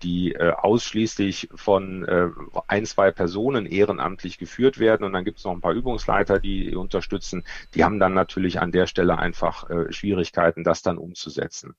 die 0.02 0.32
äh, 0.32 0.52
ausschließlich 0.52 1.48
von 1.54 2.04
äh, 2.04 2.28
ein, 2.68 2.86
zwei 2.86 3.10
Personen 3.10 3.66
ehrenamtlich 3.66 4.38
geführt 4.38 4.78
werden 4.78 5.04
und 5.04 5.12
dann 5.12 5.24
gibt 5.24 5.38
es 5.38 5.44
noch 5.44 5.52
ein 5.52 5.60
paar 5.60 5.72
Übungsleiter, 5.72 6.38
die 6.38 6.74
unterstützen, 6.76 7.44
die 7.74 7.84
haben 7.84 7.98
dann 7.98 8.14
natürlich 8.14 8.60
an 8.60 8.72
der 8.72 8.86
Stelle 8.86 9.18
einfach 9.18 9.68
äh, 9.70 9.92
Schwierigkeiten, 9.92 10.64
das 10.64 10.82
dann 10.82 10.98
umzusetzen. 10.98 11.74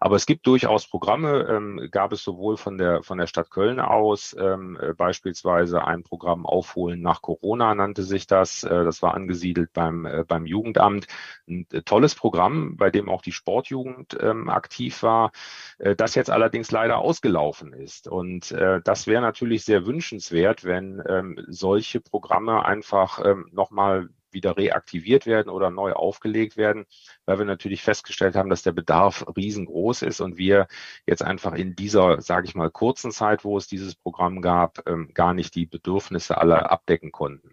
Aber 0.00 0.16
es 0.16 0.26
gibt 0.26 0.46
durchaus 0.46 0.86
Programme, 0.86 1.46
ähm, 1.48 1.88
gab 1.90 2.12
es 2.12 2.22
sowohl 2.22 2.56
von 2.56 2.78
der 2.78 3.02
von 3.02 3.18
der 3.18 3.26
Stadt 3.26 3.50
Köln 3.50 3.80
aus, 3.80 4.36
ähm, 4.38 4.78
äh, 4.80 4.92
beispielsweise 4.92 5.84
ein 5.84 6.02
Programm 6.02 6.46
Aufholen 6.46 7.00
nach 7.00 7.22
Corona 7.22 7.74
nannte 7.74 8.02
sich 8.02 8.26
das. 8.26 8.64
Äh, 8.64 8.84
das 8.84 9.02
war 9.02 9.14
angesiedelt 9.14 9.72
beim 9.72 10.06
äh, 10.06 10.24
beim 10.26 10.46
Jugendamt. 10.46 11.06
Ein 11.48 11.66
äh, 11.72 11.82
tolles 11.82 12.14
Programm, 12.14 12.76
bei 12.76 12.90
dem 12.90 13.08
auch 13.08 13.22
die 13.22 13.32
Sportjugend 13.32 14.16
ähm, 14.20 14.48
aktiv 14.48 15.02
war, 15.02 15.32
äh, 15.78 15.96
das 15.96 16.14
jetzt 16.14 16.30
allerdings 16.30 16.70
leider 16.70 16.98
aus 16.98 17.13
ausgelaufen 17.14 17.72
ist. 17.72 18.08
Und 18.08 18.50
äh, 18.50 18.80
das 18.82 19.06
wäre 19.06 19.22
natürlich 19.22 19.64
sehr 19.64 19.86
wünschenswert, 19.86 20.64
wenn 20.64 21.00
ähm, 21.08 21.38
solche 21.46 22.00
Programme 22.00 22.64
einfach 22.64 23.24
ähm, 23.24 23.48
nochmal 23.52 24.08
wieder 24.32 24.56
reaktiviert 24.56 25.26
werden 25.26 25.48
oder 25.48 25.70
neu 25.70 25.92
aufgelegt 25.92 26.56
werden, 26.56 26.86
weil 27.24 27.38
wir 27.38 27.44
natürlich 27.44 27.82
festgestellt 27.82 28.34
haben, 28.34 28.50
dass 28.50 28.64
der 28.64 28.72
Bedarf 28.72 29.24
riesengroß 29.36 30.02
ist 30.02 30.20
und 30.20 30.38
wir 30.38 30.66
jetzt 31.06 31.22
einfach 31.22 31.52
in 31.52 31.76
dieser, 31.76 32.20
sage 32.20 32.48
ich 32.48 32.56
mal, 32.56 32.68
kurzen 32.68 33.12
Zeit, 33.12 33.44
wo 33.44 33.56
es 33.56 33.68
dieses 33.68 33.94
Programm 33.94 34.42
gab, 34.42 34.88
ähm, 34.88 35.10
gar 35.14 35.34
nicht 35.34 35.54
die 35.54 35.66
Bedürfnisse 35.66 36.36
aller 36.36 36.72
abdecken 36.72 37.12
konnten. 37.12 37.52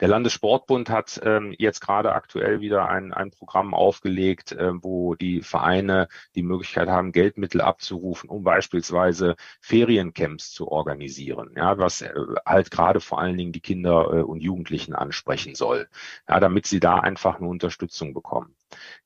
Der 0.00 0.08
Landessportbund 0.08 0.90
hat 0.90 1.20
ähm, 1.24 1.54
jetzt 1.58 1.80
gerade 1.80 2.12
aktuell 2.12 2.60
wieder 2.60 2.88
ein, 2.88 3.12
ein 3.12 3.30
Programm 3.30 3.74
aufgelegt, 3.74 4.52
äh, 4.52 4.72
wo 4.82 5.14
die 5.14 5.42
Vereine 5.42 6.08
die 6.34 6.42
Möglichkeit 6.42 6.88
haben, 6.88 7.12
Geldmittel 7.12 7.60
abzurufen, 7.60 8.28
um 8.28 8.42
beispielsweise 8.42 9.36
Feriencamps 9.60 10.52
zu 10.52 10.68
organisieren, 10.68 11.52
ja, 11.56 11.78
was 11.78 12.02
äh, 12.02 12.12
halt 12.46 12.70
gerade 12.70 13.00
vor 13.00 13.20
allen 13.20 13.36
Dingen 13.36 13.52
die 13.52 13.60
Kinder 13.60 14.12
äh, 14.12 14.22
und 14.22 14.40
Jugendlichen 14.40 14.94
ansprechen 14.94 15.54
soll, 15.54 15.88
ja, 16.28 16.40
damit 16.40 16.66
sie 16.66 16.80
da 16.80 16.98
einfach 16.98 17.38
eine 17.38 17.48
Unterstützung 17.48 18.14
bekommen. 18.14 18.54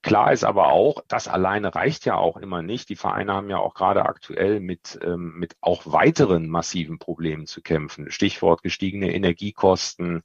Klar 0.03 0.33
ist 0.33 0.45
aber 0.45 0.69
auch, 0.69 1.03
das 1.09 1.27
alleine 1.27 1.75
reicht 1.75 2.05
ja 2.05 2.17
auch 2.17 2.37
immer 2.37 2.63
nicht. 2.63 2.89
Die 2.89 2.97
Vereine 2.97 3.33
haben 3.33 3.51
ja 3.51 3.59
auch 3.59 3.75
gerade 3.75 4.07
aktuell 4.07 4.61
mit, 4.61 4.99
ähm, 5.03 5.35
mit 5.37 5.57
auch 5.61 5.83
weiteren 5.85 6.49
massiven 6.49 6.99
Problemen 6.99 7.47
zu 7.47 7.61
kämpfen. 7.61 8.11
Stichwort 8.11 8.63
gestiegene 8.63 9.13
Energiekosten. 9.13 10.23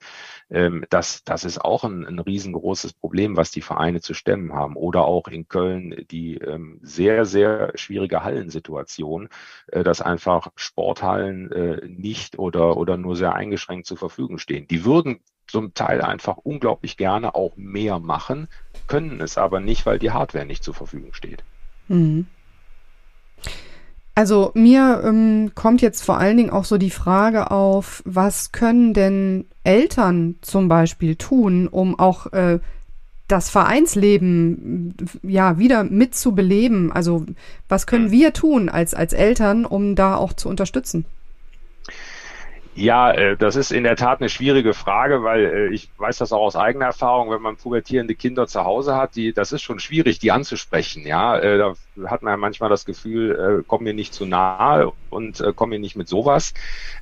Ähm, 0.52 0.86
das, 0.90 1.24
das 1.24 1.46
ist 1.46 1.60
auch 1.60 1.84
ein, 1.84 2.06
ein 2.06 2.20
riesengroßes 2.20 2.94
Problem, 2.94 3.38
was 3.38 3.50
die 3.50 3.62
Vereine 3.62 4.02
zu 4.02 4.14
stemmen 4.14 4.54
haben. 4.54 4.76
Oder 4.76 5.06
auch 5.06 5.28
in 5.28 5.48
Köln 5.48 6.06
die 6.12 6.36
ähm, 6.36 6.80
sehr, 6.84 7.26
sehr 7.26 7.72
schwierige 7.76 8.24
Hallensituation, 8.24 9.30
äh, 9.68 9.84
dass 9.84 10.02
einfach 10.02 10.50
Sporthallen 10.56 11.52
äh, 11.52 11.88
nicht 11.88 12.38
oder, 12.38 12.78
oder 12.78 12.98
nur 12.98 13.16
sehr 13.16 13.34
eingeschränkt 13.34 13.88
zur 13.88 13.98
Verfügung 13.98 14.38
stehen. 14.38 14.68
Die 14.68 14.86
würden 14.86 15.22
zum 15.52 15.74
Teil 15.74 16.02
einfach 16.02 16.38
unglaublich 16.38 16.98
gerne 16.98 17.36
auch 17.36 17.56
mehr 17.56 18.00
machen, 18.00 18.48
können 18.88 19.22
es 19.22 19.38
aber 19.38 19.60
nicht, 19.60 19.86
weil 19.86 20.00
die 20.00 20.12
Hardware 20.12 20.46
nicht 20.46 20.64
zur 20.64 20.74
Verfügung 20.74 21.14
steht. 21.14 21.44
Mhm. 21.88 22.26
Also 24.14 24.52
mir 24.54 25.02
ähm, 25.06 25.52
kommt 25.56 25.82
jetzt 25.82 26.04
vor 26.04 26.18
allen 26.18 26.38
Dingen 26.38 26.50
auch 26.50 26.66
so 26.66 26.78
die 26.78 26.90
Frage 26.90 27.50
auf, 27.50 28.04
was 28.06 28.52
können 28.52 28.94
denn 28.94 29.46
Eltern 29.64 30.36
zum 30.42 30.68
Beispiel 30.68 31.16
tun, 31.16 31.68
um 31.68 31.98
auch 31.98 32.32
äh, 32.34 32.60
das 33.28 33.50
Vereinsleben 33.50 34.96
ja 35.24 35.58
wieder 35.58 35.86
mitzubeleben? 35.86 36.92
Also 36.92 37.26
was 37.70 37.88
können 37.88 38.06
hm. 38.06 38.12
wir 38.12 38.34
tun 38.34 38.68
als, 38.68 38.94
als 38.94 39.14
Eltern, 39.14 39.66
um 39.66 39.96
da 39.96 40.16
auch 40.16 40.34
zu 40.34 40.50
unterstützen? 40.50 41.06
Ja, 42.74 43.12
äh, 43.12 43.36
das 43.36 43.58
ist 43.58 43.72
in 43.72 43.84
der 43.84 43.98
Tat 43.98 44.22
eine 44.22 44.30
schwierige 44.30 44.74
Frage, 44.74 45.24
weil 45.24 45.44
äh, 45.46 45.74
ich 45.74 45.92
weiß 45.98 46.20
das 46.20 46.32
auch 46.32 46.40
aus 46.40 46.56
eigener 46.56 46.86
Erfahrung, 46.86 47.30
wenn 47.30 47.42
man 47.42 47.58
pubertierende 47.58 48.16
Kinder 48.16 48.48
zu 48.48 48.64
Hause 48.64 48.96
hat, 48.96 49.16
die, 49.16 49.34
das 49.34 49.52
ist 49.52 49.62
schon 49.62 49.80
schwierig, 49.80 50.20
die 50.20 50.32
anzusprechen. 50.32 51.06
Ja, 51.06 51.38
äh, 51.38 51.58
da 51.58 51.74
hat 52.10 52.22
man 52.22 52.32
ja 52.32 52.38
manchmal 52.38 52.70
das 52.70 52.86
Gefühl, 52.86 53.66
komm 53.68 53.84
mir 53.84 53.94
nicht 53.94 54.14
zu 54.14 54.26
nahe 54.26 54.94
und 55.10 55.44
komm 55.58 55.70
mir 55.72 55.80
nicht 55.80 55.98
mit 55.98 56.08
sowas. 56.08 56.54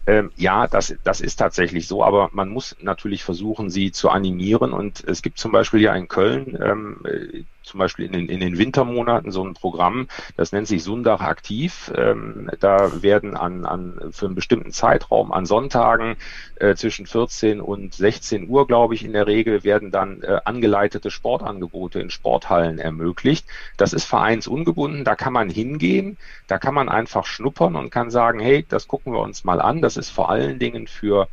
Ähm, 0.07 0.31
ja, 0.35 0.67
das, 0.67 0.95
das 1.03 1.21
ist 1.21 1.35
tatsächlich 1.35 1.87
so, 1.87 2.03
aber 2.03 2.29
man 2.33 2.49
muss 2.49 2.75
natürlich 2.79 3.23
versuchen, 3.23 3.69
sie 3.69 3.91
zu 3.91 4.09
animieren. 4.09 4.73
Und 4.73 5.03
es 5.03 5.21
gibt 5.21 5.37
zum 5.37 5.51
Beispiel 5.51 5.81
ja 5.81 5.95
in 5.95 6.07
Köln 6.07 6.57
ähm, 6.61 7.03
zum 7.69 7.79
Beispiel 7.79 8.05
in 8.05 8.13
den, 8.13 8.29
in 8.29 8.39
den 8.39 8.57
Wintermonaten 8.57 9.31
so 9.31 9.43
ein 9.43 9.53
Programm, 9.53 10.07
das 10.35 10.51
nennt 10.51 10.67
sich 10.67 10.83
Sundach 10.83 11.21
aktiv. 11.21 11.91
Ähm, 11.95 12.49
da 12.59 13.01
werden 13.01 13.37
an, 13.37 13.65
an 13.65 14.09
für 14.11 14.25
einen 14.25 14.35
bestimmten 14.35 14.71
Zeitraum 14.71 15.31
an 15.31 15.45
Sonntagen 15.45 16.17
äh, 16.55 16.75
zwischen 16.75 17.05
14 17.05 17.61
und 17.61 17.93
16 17.93 18.49
Uhr, 18.49 18.67
glaube 18.67 18.95
ich, 18.95 19.05
in 19.05 19.13
der 19.13 19.27
Regel 19.27 19.63
werden 19.63 19.91
dann 19.91 20.21
äh, 20.23 20.39
angeleitete 20.45 21.11
Sportangebote 21.11 21.99
in 21.99 22.09
Sporthallen 22.09 22.79
ermöglicht. 22.79 23.45
Das 23.77 23.93
ist 23.93 24.05
vereinsungebunden, 24.05 25.03
da 25.03 25.15
kann 25.15 25.33
man 25.33 25.49
hingehen, 25.49 26.17
da 26.47 26.57
kann 26.57 26.73
man 26.73 26.89
einfach 26.89 27.25
schnuppern 27.25 27.75
und 27.75 27.91
kann 27.91 28.09
sagen, 28.09 28.39
hey, 28.39 28.65
das 28.67 28.87
gucken 28.87 29.13
wir 29.13 29.19
uns 29.19 29.43
mal 29.43 29.61
an. 29.61 29.81
Das 29.81 29.95
ist 29.95 30.09
vor 30.09 30.29
allen 30.29 30.59
Dingen 30.59 30.87
für 30.87 31.27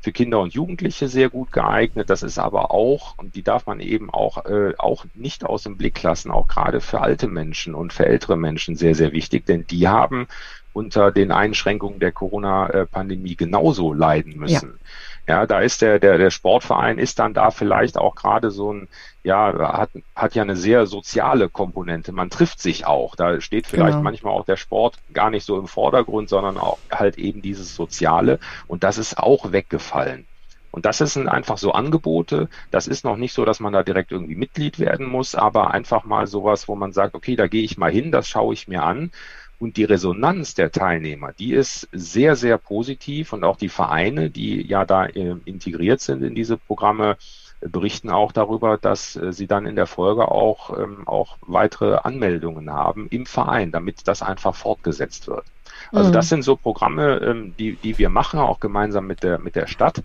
für 0.00 0.12
Kinder 0.12 0.40
und 0.40 0.54
Jugendliche 0.54 1.08
sehr 1.08 1.28
gut 1.28 1.52
geeignet. 1.52 2.08
Das 2.08 2.22
ist 2.22 2.38
aber 2.38 2.70
auch, 2.70 3.18
und 3.18 3.34
die 3.34 3.42
darf 3.42 3.66
man 3.66 3.80
eben 3.80 4.10
auch, 4.10 4.44
äh, 4.46 4.74
auch 4.78 5.04
nicht 5.14 5.44
aus 5.44 5.64
dem 5.64 5.76
Blick 5.76 6.02
lassen, 6.02 6.30
auch 6.30 6.48
gerade 6.48 6.80
für 6.80 7.00
alte 7.00 7.28
Menschen 7.28 7.74
und 7.74 7.92
für 7.92 8.06
ältere 8.06 8.36
Menschen 8.36 8.76
sehr, 8.76 8.94
sehr 8.94 9.12
wichtig, 9.12 9.46
denn 9.46 9.66
die 9.66 9.88
haben 9.88 10.26
unter 10.72 11.10
den 11.10 11.32
Einschränkungen 11.32 11.98
der 11.98 12.12
Corona-Pandemie 12.12 13.36
genauso 13.36 13.92
leiden 13.92 14.38
müssen. 14.38 14.78
Ja. 14.80 14.86
Ja, 15.30 15.46
da 15.46 15.60
ist 15.60 15.80
der, 15.80 16.00
der, 16.00 16.18
der 16.18 16.30
Sportverein 16.30 16.98
ist 16.98 17.20
dann 17.20 17.34
da 17.34 17.52
vielleicht 17.52 17.96
auch 17.96 18.16
gerade 18.16 18.50
so 18.50 18.72
ein, 18.72 18.88
ja, 19.22 19.76
hat, 19.78 19.90
hat 20.16 20.34
ja 20.34 20.42
eine 20.42 20.56
sehr 20.56 20.86
soziale 20.86 21.48
Komponente. 21.48 22.10
Man 22.10 22.30
trifft 22.30 22.60
sich 22.60 22.84
auch. 22.84 23.14
Da 23.14 23.40
steht 23.40 23.68
vielleicht 23.68 23.92
genau. 23.92 24.02
manchmal 24.02 24.32
auch 24.32 24.44
der 24.44 24.56
Sport 24.56 24.98
gar 25.12 25.30
nicht 25.30 25.44
so 25.44 25.56
im 25.56 25.68
Vordergrund, 25.68 26.28
sondern 26.28 26.58
auch 26.58 26.78
halt 26.90 27.16
eben 27.16 27.42
dieses 27.42 27.76
Soziale. 27.76 28.40
Und 28.66 28.82
das 28.82 28.98
ist 28.98 29.18
auch 29.18 29.52
weggefallen. 29.52 30.26
Und 30.72 30.84
das 30.84 30.98
sind 30.98 31.28
einfach 31.28 31.58
so 31.58 31.70
Angebote. 31.70 32.48
Das 32.72 32.88
ist 32.88 33.04
noch 33.04 33.16
nicht 33.16 33.32
so, 33.32 33.44
dass 33.44 33.60
man 33.60 33.72
da 33.72 33.84
direkt 33.84 34.10
irgendwie 34.10 34.34
Mitglied 34.34 34.80
werden 34.80 35.06
muss, 35.06 35.36
aber 35.36 35.70
einfach 35.70 36.02
mal 36.02 36.26
sowas, 36.26 36.66
wo 36.66 36.74
man 36.74 36.92
sagt, 36.92 37.14
okay, 37.14 37.36
da 37.36 37.46
gehe 37.46 37.62
ich 37.62 37.78
mal 37.78 37.92
hin, 37.92 38.10
das 38.10 38.28
schaue 38.28 38.54
ich 38.54 38.66
mir 38.66 38.82
an. 38.82 39.12
Und 39.60 39.76
die 39.76 39.84
Resonanz 39.84 40.54
der 40.54 40.72
Teilnehmer, 40.72 41.32
die 41.32 41.52
ist 41.52 41.86
sehr, 41.92 42.34
sehr 42.34 42.56
positiv 42.56 43.34
und 43.34 43.44
auch 43.44 43.58
die 43.58 43.68
Vereine, 43.68 44.30
die 44.30 44.66
ja 44.66 44.86
da 44.86 45.04
äh, 45.04 45.36
integriert 45.44 46.00
sind 46.00 46.22
in 46.22 46.34
diese 46.34 46.56
Programme, 46.56 47.18
berichten 47.60 48.08
auch 48.08 48.32
darüber, 48.32 48.78
dass 48.78 49.16
äh, 49.16 49.34
sie 49.34 49.46
dann 49.46 49.66
in 49.66 49.76
der 49.76 49.86
Folge 49.86 50.28
auch, 50.28 50.78
ähm, 50.78 51.06
auch 51.06 51.36
weitere 51.42 51.96
Anmeldungen 51.96 52.70
haben 52.70 53.08
im 53.10 53.26
Verein, 53.26 53.70
damit 53.70 54.08
das 54.08 54.22
einfach 54.22 54.54
fortgesetzt 54.54 55.28
wird. 55.28 55.44
Also 55.92 56.08
mhm. 56.08 56.14
das 56.14 56.30
sind 56.30 56.42
so 56.42 56.56
Programme, 56.56 57.18
ähm, 57.18 57.54
die, 57.58 57.74
die 57.76 57.98
wir 57.98 58.08
machen, 58.08 58.40
auch 58.40 58.60
gemeinsam 58.60 59.06
mit 59.06 59.22
der, 59.22 59.38
mit 59.38 59.56
der 59.56 59.66
Stadt. 59.66 60.02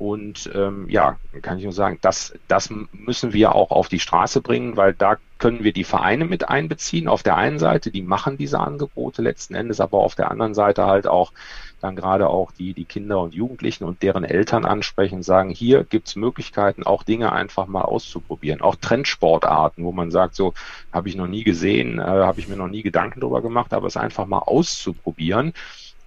Und 0.00 0.50
ähm, 0.54 0.88
ja, 0.88 1.18
kann 1.42 1.58
ich 1.58 1.64
nur 1.64 1.74
sagen, 1.74 1.98
das, 2.00 2.32
das 2.48 2.70
müssen 2.90 3.34
wir 3.34 3.54
auch 3.54 3.70
auf 3.70 3.88
die 3.88 4.00
Straße 4.00 4.40
bringen, 4.40 4.78
weil 4.78 4.94
da 4.94 5.18
können 5.36 5.62
wir 5.62 5.74
die 5.74 5.84
Vereine 5.84 6.24
mit 6.24 6.48
einbeziehen. 6.48 7.06
Auf 7.06 7.22
der 7.22 7.36
einen 7.36 7.58
Seite, 7.58 7.90
die 7.90 8.00
machen 8.00 8.38
diese 8.38 8.60
Angebote 8.60 9.20
letzten 9.20 9.54
Endes, 9.54 9.78
aber 9.78 9.98
auf 9.98 10.14
der 10.14 10.30
anderen 10.30 10.54
Seite 10.54 10.86
halt 10.86 11.06
auch 11.06 11.34
dann 11.82 11.96
gerade 11.96 12.30
auch 12.30 12.50
die, 12.50 12.72
die 12.72 12.86
Kinder 12.86 13.20
und 13.20 13.34
Jugendlichen 13.34 13.84
und 13.84 14.02
deren 14.02 14.24
Eltern 14.24 14.64
ansprechen 14.64 15.22
sagen, 15.22 15.50
hier 15.50 15.84
gibt's 15.84 16.16
Möglichkeiten, 16.16 16.82
auch 16.82 17.02
Dinge 17.02 17.32
einfach 17.32 17.66
mal 17.66 17.82
auszuprobieren. 17.82 18.62
Auch 18.62 18.76
Trendsportarten, 18.76 19.84
wo 19.84 19.92
man 19.92 20.10
sagt, 20.10 20.34
so 20.34 20.54
habe 20.94 21.10
ich 21.10 21.14
noch 21.14 21.26
nie 21.26 21.44
gesehen, 21.44 21.98
äh, 21.98 22.02
habe 22.02 22.40
ich 22.40 22.48
mir 22.48 22.56
noch 22.56 22.68
nie 22.68 22.82
Gedanken 22.82 23.20
drüber 23.20 23.42
gemacht, 23.42 23.74
aber 23.74 23.86
es 23.86 23.98
einfach 23.98 24.24
mal 24.24 24.38
auszuprobieren. 24.38 25.52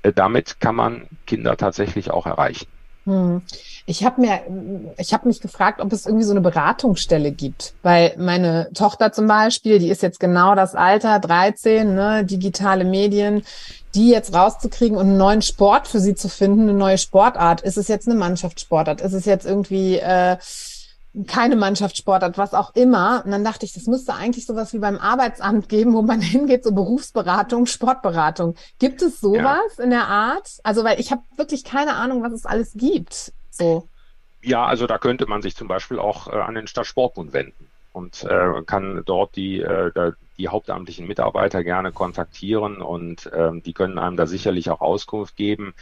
Äh, 0.02 0.14
damit 0.14 0.60
kann 0.60 0.74
man 0.74 1.04
Kinder 1.28 1.58
tatsächlich 1.58 2.10
auch 2.10 2.26
erreichen. 2.26 2.66
Hm. 3.06 3.42
Ich 3.86 4.06
habe 4.06 4.22
mir, 4.22 4.40
ich 4.98 5.14
habe 5.14 5.28
mich 5.28 5.42
gefragt, 5.42 5.82
ob 5.82 5.92
es 5.92 6.06
irgendwie 6.06 6.24
so 6.24 6.32
eine 6.32 6.40
Beratungsstelle 6.40 7.32
gibt, 7.32 7.74
weil 7.82 8.14
meine 8.18 8.70
Tochter 8.74 9.12
zum 9.12 9.28
Beispiel, 9.28 9.78
die 9.78 9.90
ist 9.90 10.02
jetzt 10.02 10.22
genau 10.22 10.56
das 10.56 10.74
Alter, 10.74 11.20
13, 11.20 11.94
ne, 11.94 12.24
digitale 12.24 12.86
Medien, 12.86 13.44
die 13.94 14.10
jetzt 14.10 14.34
rauszukriegen 14.34 14.98
und 14.98 15.08
einen 15.08 15.18
neuen 15.18 15.42
Sport 15.42 15.90
für 15.90 16.00
sie 16.00 16.16
zu 16.16 16.30
finden, 16.30 16.62
eine 16.62 16.74
neue 16.74 16.98
Sportart. 16.98 17.62
Ist 17.62 17.78
es 17.78 17.90
jetzt 17.90 18.08
eine 18.08 18.18
Mannschaftssportart? 18.18 19.02
Ist 19.02 19.14
es 19.14 19.26
jetzt 19.26 19.46
irgendwie 19.46 19.98
äh, 19.98 20.38
keine 21.28 21.56
Mannschaftssportart, 21.56 22.38
was 22.38 22.54
auch 22.54 22.74
immer. 22.76 23.22
Und 23.24 23.32
dann 23.32 23.44
dachte 23.44 23.66
ich, 23.66 23.74
das 23.74 23.86
müsste 23.86 24.16
eigentlich 24.16 24.46
sowas 24.46 24.74
wie 24.74 24.80
beim 24.80 24.98
Arbeitsamt 24.98 25.70
geben, 25.70 25.94
wo 25.94 26.02
man 26.02 26.22
hingeht, 26.22 26.64
so 26.64 26.72
Berufsberatung, 26.72 27.66
Sportberatung. 27.66 28.56
Gibt 28.80 29.02
es 29.02 29.20
sowas 29.20 29.78
ja. 29.78 29.84
in 29.84 29.90
der 29.92 30.08
Art? 30.08 30.50
Also, 30.64 30.84
weil 30.84 31.00
ich 31.00 31.12
habe 31.12 31.22
wirklich 31.38 31.64
keine 31.64 31.96
Ahnung, 31.96 32.24
was 32.24 32.34
es 32.34 32.46
alles 32.46 32.74
gibt. 32.74 33.34
So. 33.54 33.88
Ja, 34.42 34.66
also 34.66 34.88
da 34.88 34.98
könnte 34.98 35.28
man 35.28 35.42
sich 35.42 35.56
zum 35.56 35.68
Beispiel 35.68 36.00
auch 36.00 36.28
äh, 36.28 36.36
an 36.36 36.56
den 36.56 36.68
Stadtsportbund 36.68 37.34
wenden 37.34 37.70
und 37.94 38.24
äh, 38.24 38.64
kann 38.66 39.04
dort 39.06 39.36
die, 39.36 39.62
äh, 39.62 40.12
die 40.38 40.50
hauptamtlichen 40.50 41.08
Mitarbeiter 41.08 41.64
gerne 41.64 41.92
kontaktieren 41.92 42.82
und 42.82 43.28
äh, 43.28 43.52
die 43.62 43.74
können 43.74 44.00
einem 44.00 44.18
da 44.18 44.26
sicherlich 44.26 44.72
auch 44.72 44.82
Auskunft 44.82 45.36
geben, 45.36 45.76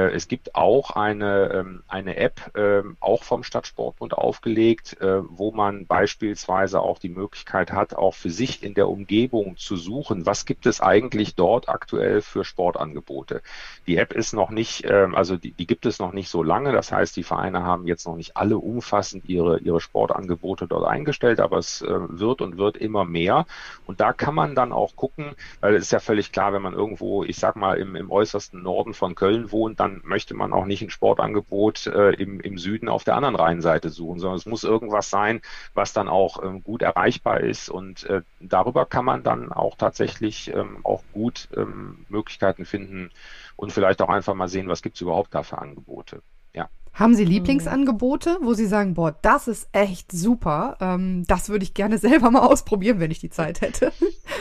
es 0.00 0.28
gibt 0.28 0.54
auch 0.54 0.90
eine, 0.90 1.50
ähm, 1.52 1.82
eine 1.88 2.16
App, 2.16 2.52
ähm, 2.56 2.96
auch 3.00 3.22
vom 3.22 3.42
Stadtsportbund 3.42 4.14
aufgelegt, 4.14 5.00
äh, 5.00 5.22
wo 5.28 5.52
man 5.52 5.86
beispielsweise 5.86 6.80
auch 6.80 6.98
die 6.98 7.08
Möglichkeit 7.08 7.72
hat, 7.72 7.94
auch 7.94 8.14
für 8.14 8.30
sich 8.30 8.62
in 8.62 8.74
der 8.74 8.88
Umgebung 8.88 9.56
zu 9.56 9.76
suchen, 9.76 10.26
was 10.26 10.46
gibt 10.46 10.66
es 10.66 10.80
eigentlich 10.80 11.34
dort 11.34 11.68
aktuell 11.68 12.22
für 12.22 12.44
Sportangebote. 12.44 13.42
Die 13.86 13.96
App 13.96 14.12
ist 14.12 14.32
noch 14.32 14.50
nicht, 14.50 14.84
ähm, 14.88 15.14
also 15.14 15.36
die, 15.36 15.52
die 15.52 15.66
gibt 15.66 15.86
es 15.86 15.98
noch 15.98 16.12
nicht 16.12 16.28
so 16.28 16.42
lange. 16.42 16.72
Das 16.72 16.92
heißt, 16.92 17.16
die 17.16 17.22
Vereine 17.22 17.64
haben 17.64 17.86
jetzt 17.86 18.06
noch 18.06 18.16
nicht 18.16 18.36
alle 18.36 18.58
umfassend 18.58 19.28
ihre, 19.28 19.58
ihre 19.60 19.80
Sportangebote 19.80 20.66
dort 20.66 20.86
eingestellt, 20.86 21.40
aber 21.40 21.58
es 21.58 21.82
äh, 21.82 21.88
wird 21.88 22.40
und 22.40 22.56
wird 22.58 22.76
immer 22.76 23.04
mehr. 23.04 23.46
Und 23.86 24.00
da 24.00 24.12
kann 24.12 24.34
man 24.34 24.54
dann 24.54 24.72
auch 24.72 24.96
gucken, 24.96 25.34
weil 25.60 25.74
es 25.74 25.84
ist 25.84 25.92
ja 25.92 26.00
völlig 26.00 26.32
klar, 26.32 26.52
wenn 26.52 26.62
man 26.62 26.74
irgendwo, 26.74 27.24
ich 27.24 27.36
sag 27.36 27.56
mal, 27.56 27.78
im, 27.78 27.96
im 27.96 28.10
äußersten 28.10 28.62
Norden 28.62 28.94
von 28.94 29.14
Köln 29.14 29.52
wohnt, 29.52 29.80
dann 29.82 30.00
möchte 30.04 30.34
man 30.34 30.52
auch 30.52 30.64
nicht 30.64 30.82
ein 30.82 30.90
Sportangebot 30.90 31.88
äh, 31.88 32.10
im, 32.12 32.40
im 32.40 32.56
Süden 32.56 32.88
auf 32.88 33.02
der 33.04 33.16
anderen 33.16 33.34
Rheinseite 33.34 33.90
suchen, 33.90 34.20
sondern 34.20 34.38
es 34.38 34.46
muss 34.46 34.62
irgendwas 34.62 35.10
sein, 35.10 35.42
was 35.74 35.92
dann 35.92 36.08
auch 36.08 36.42
ähm, 36.42 36.62
gut 36.62 36.82
erreichbar 36.82 37.40
ist. 37.40 37.68
Und 37.68 38.04
äh, 38.04 38.22
darüber 38.40 38.86
kann 38.86 39.04
man 39.04 39.22
dann 39.22 39.52
auch 39.52 39.76
tatsächlich 39.76 40.52
ähm, 40.54 40.78
auch 40.84 41.02
gut 41.12 41.48
ähm, 41.56 42.06
Möglichkeiten 42.08 42.64
finden 42.64 43.10
und 43.56 43.72
vielleicht 43.72 44.00
auch 44.02 44.08
einfach 44.08 44.34
mal 44.34 44.48
sehen, 44.48 44.68
was 44.68 44.82
gibt 44.82 44.96
es 44.96 45.00
überhaupt 45.00 45.34
da 45.34 45.42
für 45.42 45.58
Angebote. 45.58 46.22
Ja. 46.54 46.68
Haben 46.92 47.14
Sie 47.14 47.24
Lieblingsangebote, 47.24 48.38
wo 48.42 48.54
Sie 48.54 48.66
sagen, 48.66 48.94
boah, 48.94 49.16
das 49.22 49.48
ist 49.48 49.68
echt 49.72 50.12
super, 50.12 50.76
ähm, 50.80 51.24
das 51.26 51.48
würde 51.48 51.64
ich 51.64 51.74
gerne 51.74 51.98
selber 52.06 52.30
mal 52.30 52.46
ausprobieren, 52.46 53.00
wenn 53.00 53.10
ich 53.10 53.18
die 53.18 53.30
Zeit 53.30 53.60
hätte? 53.60 53.92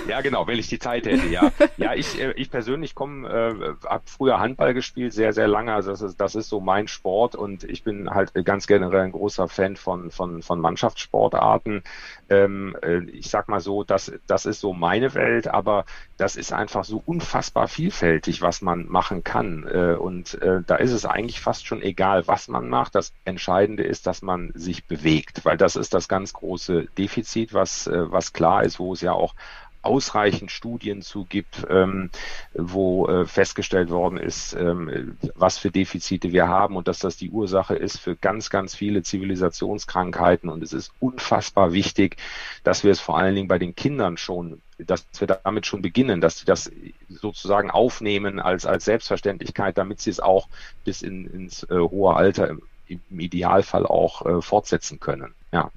Ja, 0.08 0.22
genau, 0.22 0.48
wenn 0.48 0.58
ich 0.58 0.68
die 0.68 0.80
Zeit 0.80 1.06
hätte, 1.06 1.28
ja. 1.28 1.52
Ja, 1.78 1.94
ich, 1.94 2.20
äh, 2.20 2.32
ich 2.34 2.50
persönlich 2.50 2.96
komme, 2.96 3.28
äh, 3.28 3.88
habe 3.88 4.04
früher 4.06 4.40
Handball 4.40 4.74
gespielt, 4.74 5.14
sehr, 5.14 5.34
sehr 5.34 5.48
lange, 5.48 5.74
also 5.74 5.92
das 5.92 6.02
ist, 6.02 6.20
das 6.20 6.36
ist 6.36 6.50
so 6.50 6.60
mein 6.60 6.88
Sport 6.88 7.36
und 7.36 7.64
ich 7.64 7.84
bin 7.84 8.10
halt 8.10 8.34
ganz 8.46 8.68
generell 8.68 9.02
ein 9.02 9.12
großer 9.12 9.48
Fan 9.48 9.76
von, 9.76 10.12
von, 10.12 10.42
von 10.42 10.60
Mannschaftssportarten. 10.60 11.84
Ähm, 12.30 12.76
äh, 12.82 13.04
ich 13.12 13.30
sag 13.30 13.48
mal 13.50 13.60
so, 13.60 13.84
das, 13.84 14.12
das 14.28 14.46
ist 14.46 14.60
so 14.60 14.74
meine 14.74 15.14
Welt, 15.14 15.48
aber 15.48 15.86
das 16.18 16.36
ist 16.36 16.54
einfach 16.54 16.84
so 16.84 17.02
unfassbar 17.06 17.68
vielfältig, 17.68 18.42
was 18.42 18.62
man 18.62 18.88
machen 18.88 19.24
kann. 19.24 19.68
Äh, 19.68 19.96
und 19.96 20.42
äh, 20.42 20.62
da 20.66 20.76
ist 20.76 20.92
es 20.92 21.06
eigentlich 21.06 21.42
fast 21.42 21.66
schon 21.66 21.82
egal, 21.82 22.28
was 22.28 22.48
man 22.48 22.70
macht. 22.70 22.96
Das 22.96 23.14
Entscheidende 23.26 23.84
ist, 23.84 24.08
dass 24.08 24.22
man 24.22 24.52
sich 24.54 24.86
bewegt, 24.86 25.46
weil 25.46 25.58
das 25.58 25.76
ist 25.76 25.94
das 25.94 26.08
ganz 26.08 26.34
große 26.34 26.88
Defizit, 26.98 27.54
was, 27.54 27.88
äh, 27.88 28.12
was 28.12 28.34
klar 28.34 28.64
ist, 28.64 28.80
wo 28.80 28.94
es 28.94 29.02
ja 29.02 29.14
auch 29.14 29.36
ausreichend 29.82 30.52
Studien 30.52 31.02
zu 31.02 31.26
gibt, 31.26 31.66
ähm, 31.70 32.10
wo 32.54 33.08
äh, 33.08 33.26
festgestellt 33.26 33.90
worden 33.90 34.18
ist, 34.18 34.54
ähm, 34.54 35.18
was 35.36 35.58
für 35.58 35.72
Defizite 35.72 36.32
wir 36.32 36.48
haben 36.48 36.76
und 36.76 36.88
dass 36.88 37.00
das 37.00 37.18
die 37.18 37.30
Ursache 37.30 37.76
ist 37.76 37.98
für 37.98 38.16
ganz, 38.16 38.50
ganz 38.50 38.76
viele 38.76 39.04
Zivilisationskrankheiten. 39.04 40.50
Und 40.50 40.64
es 40.64 40.74
ist 40.74 40.92
unfassbar 41.00 41.74
wichtig, 41.74 42.18
dass 42.64 42.84
wir 42.84 42.92
es 42.92 43.00
vor 43.00 43.18
allen 43.18 43.36
Dingen 43.36 43.48
bei 43.48 43.60
den 43.60 43.76
Kindern 43.76 44.18
schon 44.18 44.62
dass 44.88 45.06
wir 45.20 45.28
damit 45.28 45.68
schon 45.68 45.84
beginnen, 45.84 46.22
dass 46.22 46.40
sie 46.40 46.46
das 46.46 46.72
sozusagen 47.08 47.70
aufnehmen 47.70 48.40
als, 48.40 48.66
als 48.66 48.86
Selbstverständlichkeit, 48.86 49.78
damit 49.78 50.02
sie 50.02 50.10
es 50.10 50.20
auch 50.20 50.48
bis 50.84 51.04
in, 51.04 51.28
ins 51.28 51.64
äh, 51.70 51.78
hohe 51.78 52.16
Alter 52.16 52.50
im, 52.50 52.64
im 52.88 53.20
Idealfall 53.20 53.86
auch 53.86 54.26
äh, 54.26 54.42
fortsetzen 54.42 55.00
können. 55.00 55.36
Ja, 55.54 55.70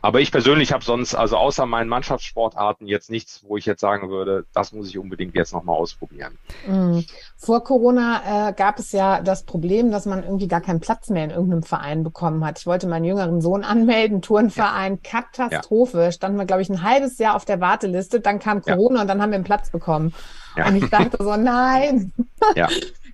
aber 0.00 0.20
ich 0.20 0.32
persönlich 0.32 0.72
habe 0.72 0.82
sonst, 0.82 1.14
also 1.14 1.36
außer 1.36 1.66
meinen 1.66 1.88
Mannschaftssportarten 1.88 2.86
jetzt 2.86 3.10
nichts, 3.10 3.44
wo 3.46 3.58
ich 3.58 3.66
jetzt 3.66 3.82
sagen 3.82 4.08
würde, 4.08 4.46
das 4.54 4.72
muss 4.72 4.88
ich 4.88 4.96
unbedingt 4.96 5.34
jetzt 5.34 5.52
nochmal 5.52 5.76
ausprobieren. 5.76 6.38
Mhm. 6.66 7.04
Vor 7.36 7.62
Corona 7.62 8.48
äh, 8.48 8.52
gab 8.54 8.78
es 8.78 8.92
ja 8.92 9.20
das 9.20 9.44
Problem, 9.44 9.90
dass 9.90 10.06
man 10.06 10.22
irgendwie 10.22 10.48
gar 10.48 10.62
keinen 10.62 10.80
Platz 10.80 11.10
mehr 11.10 11.24
in 11.24 11.30
irgendeinem 11.30 11.62
Verein 11.62 12.04
bekommen 12.04 12.42
hat. 12.42 12.58
Ich 12.58 12.66
wollte 12.66 12.86
meinen 12.86 13.04
jüngeren 13.04 13.42
Sohn 13.42 13.64
anmelden, 13.64 14.22
Turnverein, 14.22 14.98
ja. 15.04 15.10
Katastrophe. 15.20 16.04
Ja. 16.04 16.12
Standen 16.12 16.38
wir, 16.38 16.46
glaube 16.46 16.62
ich, 16.62 16.70
ein 16.70 16.82
halbes 16.82 17.18
Jahr 17.18 17.36
auf 17.36 17.44
der 17.44 17.60
Warteliste, 17.60 18.20
dann 18.20 18.38
kam 18.38 18.62
Corona 18.62 18.96
ja. 18.96 19.02
und 19.02 19.08
dann 19.08 19.20
haben 19.20 19.30
wir 19.30 19.36
einen 19.36 19.44
Platz 19.44 19.70
bekommen. 19.70 20.14
Und 20.56 20.76
ich 20.76 20.88
dachte 20.90 21.22
so, 21.22 21.36
nein. 21.36 22.12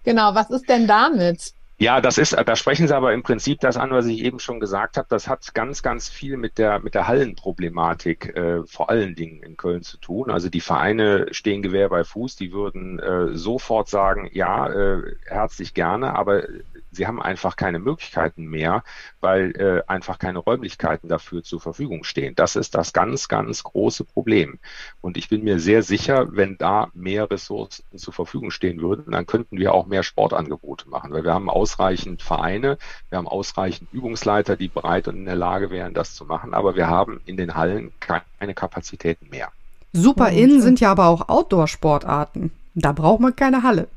Genau, 0.05 0.35
was 0.35 0.51
ist 0.51 0.69
denn 0.69 0.87
damit? 0.87 1.55
Ja, 1.77 2.01
das 2.01 2.19
ist, 2.19 2.33
da 2.35 2.55
sprechen 2.57 2.87
Sie 2.87 2.95
aber 2.97 3.13
im 3.13 3.25
Prinzip 3.25 3.59
das 3.61 3.77
an, 3.77 3.91
was 3.91 4.07
ich 4.07 4.21
eben 4.21 4.39
schon 4.39 4.61
gesagt 4.61 4.97
habe. 4.97 5.09
Das 5.11 5.27
hat 5.29 5.55
ganz, 5.55 5.83
ganz 5.83 6.09
viel 6.09 6.37
mit 6.37 6.57
der, 6.57 6.79
mit 6.79 6.95
der 6.95 7.09
Hallenproblematik 7.09 8.37
äh, 8.37 8.65
vor 8.65 8.91
allen 8.91 9.17
Dingen 9.17 9.43
in 9.43 9.57
Köln 9.57 9.83
zu 9.83 9.97
tun. 9.99 10.31
Also 10.31 10.49
die 10.49 10.61
Vereine 10.61 11.27
stehen 11.33 11.63
Gewehr 11.63 11.89
bei 11.89 12.05
Fuß, 12.05 12.37
die 12.37 12.53
würden 12.53 13.01
äh, 13.01 13.37
sofort 13.37 13.89
sagen, 13.89 14.31
ja, 14.33 14.69
äh, 14.69 15.17
herzlich 15.27 15.75
gerne, 15.75 16.15
aber 16.17 16.45
sie 16.93 17.07
haben 17.07 17.21
einfach 17.21 17.57
keine 17.57 17.79
Möglichkeiten 17.79 18.47
mehr, 18.47 18.85
weil 19.21 19.51
äh, 19.57 19.83
einfach 19.91 20.19
keine 20.19 20.39
Räumlichkeiten 20.39 21.09
dafür 21.09 21.43
zur 21.43 21.61
Verfügung 21.61 22.05
stehen. 22.05 22.35
Das 22.35 22.57
ist 22.57 22.75
das 22.75 22.93
ganz, 22.93 23.29
ganz 23.29 23.65
große 23.65 24.05
Problem. 24.05 24.59
Und 25.01 25.17
ich 25.17 25.29
bin 25.29 25.45
mir 25.45 25.59
sehr 25.59 25.83
sicher, 25.83 26.29
wenn 26.37 26.57
da 26.57 26.91
mehr 26.95 27.31
Ressourcen 27.31 27.85
zur 27.97 28.13
Verfügung 28.15 28.51
stehen 28.51 28.81
würden, 28.81 29.13
dann 29.13 29.27
könnten 29.27 29.59
wir 29.59 29.75
auch 29.75 29.87
mehr 29.87 30.03
Sportangebote 30.03 30.89
machen, 30.89 31.13
weil 31.13 31.25
wir 31.25 31.35
haben 31.35 31.51
ausreichend 31.65 32.21
Vereine, 32.21 32.77
wir 33.09 33.17
haben 33.17 33.27
ausreichend 33.27 33.89
Übungsleiter, 33.91 34.55
die 34.57 34.69
bereit 34.69 35.09
und 35.09 35.17
in 35.17 35.25
der 35.25 35.35
Lage 35.35 35.71
wären, 35.71 35.95
das 35.95 36.15
zu 36.15 36.27
machen, 36.27 36.53
aber 36.53 36.77
wir 36.77 36.89
haben 36.89 37.23
in 37.25 37.39
den 37.39 37.55
Hallen 37.55 37.91
keine 38.01 38.53
Kapazitäten 38.53 39.31
mehr. 39.31 39.49
Super 39.95 40.29
in 40.29 40.61
sind 40.61 40.81
ja 40.81 40.91
aber 40.91 41.07
auch 41.07 41.31
Outdoor-Sportarten. 41.31 42.51
Da 42.75 42.93
braucht 42.93 43.21
man 43.21 43.35
keine 43.35 43.63
Halle. 43.63 43.89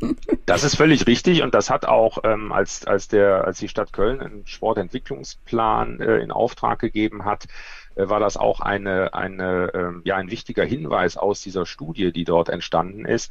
Das 0.46 0.64
ist 0.64 0.76
völlig 0.76 1.06
richtig 1.06 1.42
und 1.42 1.54
das 1.54 1.68
hat 1.68 1.84
auch, 1.84 2.24
ähm, 2.24 2.52
als, 2.52 2.86
als, 2.86 3.06
der, 3.06 3.44
als 3.44 3.58
die 3.58 3.68
Stadt 3.68 3.92
Köln 3.92 4.20
einen 4.20 4.46
Sportentwicklungsplan 4.46 6.00
äh, 6.00 6.16
in 6.20 6.32
Auftrag 6.32 6.78
gegeben 6.78 7.26
hat, 7.26 7.44
äh, 7.96 8.08
war 8.08 8.18
das 8.18 8.38
auch 8.38 8.60
eine, 8.60 9.12
eine, 9.12 9.74
äh, 9.74 10.08
ja, 10.08 10.16
ein 10.16 10.30
wichtiger 10.30 10.64
Hinweis 10.64 11.18
aus 11.18 11.42
dieser 11.42 11.66
Studie, 11.66 12.12
die 12.12 12.24
dort 12.24 12.48
entstanden 12.48 13.04
ist, 13.04 13.30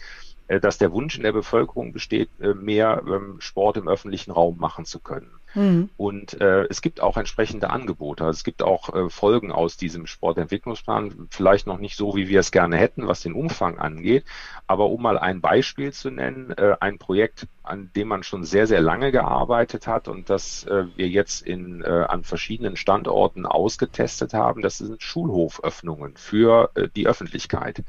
dass 0.59 0.77
der 0.77 0.91
Wunsch 0.91 1.15
in 1.17 1.23
der 1.23 1.31
Bevölkerung 1.31 1.93
besteht, 1.93 2.29
äh, 2.39 2.53
mehr 2.53 3.03
ähm, 3.07 3.35
Sport 3.39 3.77
im 3.77 3.87
öffentlichen 3.87 4.31
Raum 4.31 4.57
machen 4.57 4.85
zu 4.85 4.99
können. 4.99 5.31
Mhm. 5.55 5.89
Und 5.97 6.39
äh, 6.41 6.65
es 6.69 6.81
gibt 6.81 7.01
auch 7.01 7.17
entsprechende 7.17 7.69
Angebote. 7.69 8.23
Also 8.23 8.37
es 8.37 8.43
gibt 8.43 8.63
auch 8.63 8.93
äh, 8.93 9.09
Folgen 9.09 9.51
aus 9.51 9.77
diesem 9.77 10.07
Sportentwicklungsplan, 10.07 11.27
vielleicht 11.29 11.67
noch 11.67 11.79
nicht 11.79 11.95
so, 11.95 12.15
wie 12.15 12.27
wir 12.27 12.39
es 12.39 12.51
gerne 12.51 12.77
hätten, 12.77 13.07
was 13.07 13.21
den 13.21 13.33
Umfang 13.33 13.77
angeht. 13.77 14.25
Aber 14.67 14.87
um 14.87 15.01
mal 15.01 15.17
ein 15.17 15.41
Beispiel 15.41 15.93
zu 15.93 16.09
nennen, 16.09 16.51
äh, 16.51 16.75
ein 16.79 16.97
Projekt, 16.97 17.47
an 17.69 17.91
dem 17.95 18.07
man 18.07 18.23
schon 18.23 18.43
sehr, 18.43 18.67
sehr 18.67 18.81
lange 18.81 19.11
gearbeitet 19.11 19.87
hat 19.87 20.07
und 20.07 20.29
das 20.29 20.63
äh, 20.65 20.85
wir 20.95 21.07
jetzt 21.07 21.41
in, 21.41 21.81
äh, 21.81 22.05
an 22.07 22.23
verschiedenen 22.23 22.75
Standorten 22.75 23.45
ausgetestet 23.45 24.33
haben, 24.33 24.61
das 24.61 24.77
sind 24.77 25.01
Schulhoföffnungen 25.01 26.15
für 26.15 26.71
äh, 26.75 26.87
die 26.95 27.07
Öffentlichkeit. 27.07 27.83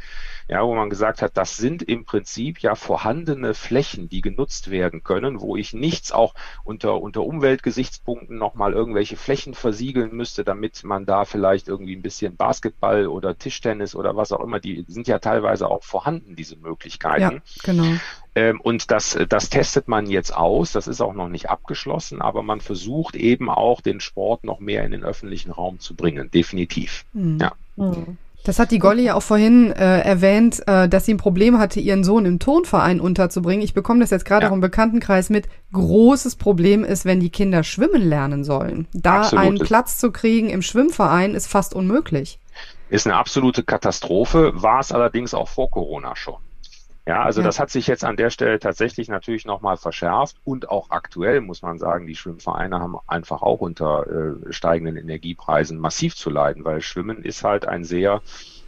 Ja, 0.48 0.64
wo 0.64 0.74
man 0.74 0.90
gesagt 0.90 1.22
hat, 1.22 1.36
das 1.36 1.56
sind 1.56 1.82
im 1.82 2.04
Prinzip 2.04 2.58
ja 2.60 2.74
vorhandene 2.74 3.54
Flächen, 3.54 4.08
die 4.08 4.20
genutzt 4.20 4.70
werden 4.70 5.04
können, 5.04 5.40
wo 5.40 5.56
ich 5.56 5.72
nichts 5.72 6.10
auch 6.10 6.34
unter, 6.64 7.00
unter 7.00 7.22
Umwelt 7.22 7.60
Umweltgesichtspunkten 7.60 8.38
nochmal 8.38 8.72
irgendwelche 8.72 9.16
Flächen 9.16 9.54
versiegeln 9.54 10.14
müsste, 10.14 10.44
damit 10.44 10.84
man 10.84 11.04
da 11.04 11.24
vielleicht 11.24 11.68
irgendwie 11.68 11.96
ein 11.96 12.02
bisschen 12.02 12.36
Basketball 12.36 13.06
oder 13.06 13.36
Tischtennis 13.36 13.94
oder 13.94 14.16
was 14.16 14.32
auch 14.32 14.40
immer, 14.40 14.60
die 14.60 14.84
sind 14.86 15.08
ja 15.08 15.18
teilweise 15.18 15.68
auch 15.68 15.82
vorhanden, 15.82 16.36
diese 16.36 16.56
Möglichkeiten. 16.56 17.42
Ja, 17.44 17.62
genau. 17.62 17.98
Ähm, 18.34 18.60
und 18.60 18.90
das, 18.90 19.18
das 19.28 19.50
testet 19.50 19.88
man 19.88 20.06
jetzt 20.06 20.34
aus. 20.34 20.72
Das 20.72 20.86
ist 20.86 21.00
auch 21.00 21.14
noch 21.14 21.28
nicht 21.28 21.50
abgeschlossen, 21.50 22.22
aber 22.22 22.42
man 22.42 22.60
versucht 22.60 23.16
eben 23.16 23.50
auch 23.50 23.80
den 23.80 24.00
Sport 24.00 24.44
noch 24.44 24.60
mehr 24.60 24.84
in 24.84 24.92
den 24.92 25.04
öffentlichen 25.04 25.50
Raum 25.50 25.80
zu 25.80 25.94
bringen. 25.94 26.30
Definitiv. 26.30 27.04
Mhm. 27.12 27.38
Ja. 27.40 27.52
Mhm. 27.76 28.18
Das 28.44 28.58
hat 28.58 28.70
die 28.70 28.78
Golli 28.78 29.04
ja 29.04 29.14
auch 29.14 29.22
vorhin 29.22 29.70
äh, 29.72 30.00
erwähnt, 30.00 30.66
äh, 30.66 30.88
dass 30.88 31.04
sie 31.04 31.12
ein 31.12 31.18
Problem 31.18 31.58
hatte, 31.58 31.78
ihren 31.78 32.04
Sohn 32.04 32.24
im 32.24 32.38
Turnverein 32.38 32.98
unterzubringen. 33.00 33.62
Ich 33.62 33.74
bekomme 33.74 34.00
das 34.00 34.10
jetzt 34.10 34.24
gerade 34.24 34.44
ja. 34.44 34.50
auch 34.50 34.54
im 34.54 34.62
Bekanntenkreis 34.62 35.28
mit. 35.28 35.46
Großes 35.72 36.36
Problem 36.36 36.82
ist, 36.82 37.04
wenn 37.04 37.20
die 37.20 37.28
Kinder 37.28 37.62
schwimmen 37.64 38.00
lernen 38.00 38.44
sollen. 38.44 38.88
Da 38.94 39.20
Absolut. 39.20 39.44
einen 39.44 39.58
Platz 39.58 39.98
zu 39.98 40.10
kriegen 40.10 40.48
im 40.48 40.62
Schwimmverein 40.62 41.34
ist 41.34 41.48
fast 41.48 41.74
unmöglich. 41.74 42.38
Ist 42.88 43.06
eine 43.06 43.16
absolute 43.16 43.62
Katastrophe, 43.62 44.52
war 44.54 44.80
es 44.80 44.90
allerdings 44.90 45.34
auch 45.34 45.48
vor 45.48 45.70
Corona 45.70 46.16
schon. 46.16 46.38
Ja, 47.06 47.22
also 47.22 47.40
ja. 47.40 47.46
das 47.46 47.58
hat 47.58 47.70
sich 47.70 47.86
jetzt 47.86 48.04
an 48.04 48.16
der 48.16 48.30
Stelle 48.30 48.58
tatsächlich 48.58 49.08
natürlich 49.08 49.44
nochmal 49.46 49.76
verschärft 49.76 50.36
und 50.44 50.68
auch 50.68 50.90
aktuell 50.90 51.40
muss 51.40 51.62
man 51.62 51.78
sagen, 51.78 52.06
die 52.06 52.14
Schwimmvereine 52.14 52.78
haben 52.78 52.96
einfach 53.06 53.42
auch 53.42 53.60
unter 53.60 54.06
äh, 54.06 54.52
steigenden 54.52 54.96
Energiepreisen 54.96 55.78
massiv 55.78 56.14
zu 56.14 56.30
leiden, 56.30 56.64
weil 56.64 56.82
Schwimmen 56.82 57.22
ist 57.24 57.42
halt 57.42 57.66
ein 57.66 57.84
sehr, 57.84 58.22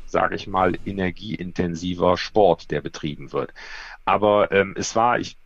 sage 0.05 0.35
ich 0.35 0.47
mal, 0.47 0.79
energieintensiver 0.85 2.17
Sport, 2.17 2.71
der 2.71 2.81
betrieben 2.81 3.33
wird. 3.33 3.53
Aber 4.05 4.51
ähm, 4.51 4.75
es 4.77 4.97
war, 4.97 5.19
ich 5.19 5.39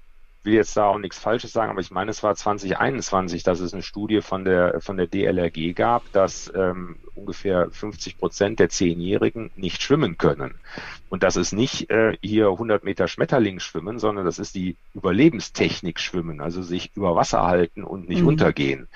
will 0.47 0.55
jetzt 0.55 0.77
da 0.77 0.87
auch 0.87 0.99
nichts 0.99 1.19
Falsches 1.19 1.53
sagen, 1.53 1.71
aber 1.71 1.81
ich 1.81 1.91
meine, 1.91 2.11
es 2.11 2.23
war 2.23 2.35
2021, 2.35 3.43
dass 3.43 3.61
es 3.61 3.75
eine 3.75 3.83
Studie 3.83 4.23
von 4.23 4.45
der, 4.45 4.81
von 4.81 4.97
der 4.97 5.07
DLRG 5.07 5.75
gab, 5.75 6.11
dass 6.13 6.51
ähm, 6.55 6.97
ungefähr 7.15 7.69
50 7.71 8.17
Prozent 8.17 8.59
der 8.59 8.69
Zehnjährigen 8.69 9.51
nicht 9.57 9.83
schwimmen 9.83 10.17
können. 10.17 10.55
Und 11.11 11.23
das 11.23 11.37
ist 11.37 11.53
nicht 11.53 11.91
äh, 11.91 12.17
hier 12.23 12.49
100 12.49 12.85
Meter 12.85 13.09
Schmetterling 13.09 13.61
schwimmen, 13.61 13.99
sondern 13.99 14.25
das 14.25 14.39
ist 14.39 14.55
die 14.55 14.77
Überlebenstechnik 14.95 16.01
schwimmen, 16.01 16.41
also 16.41 16.63
sich 16.63 16.93
über 16.95 17.15
Wasser 17.15 17.43
halten 17.45 17.85
und 17.85 18.09
nicht 18.09 18.23
mhm. 18.23 18.29
untergehen. 18.29 18.89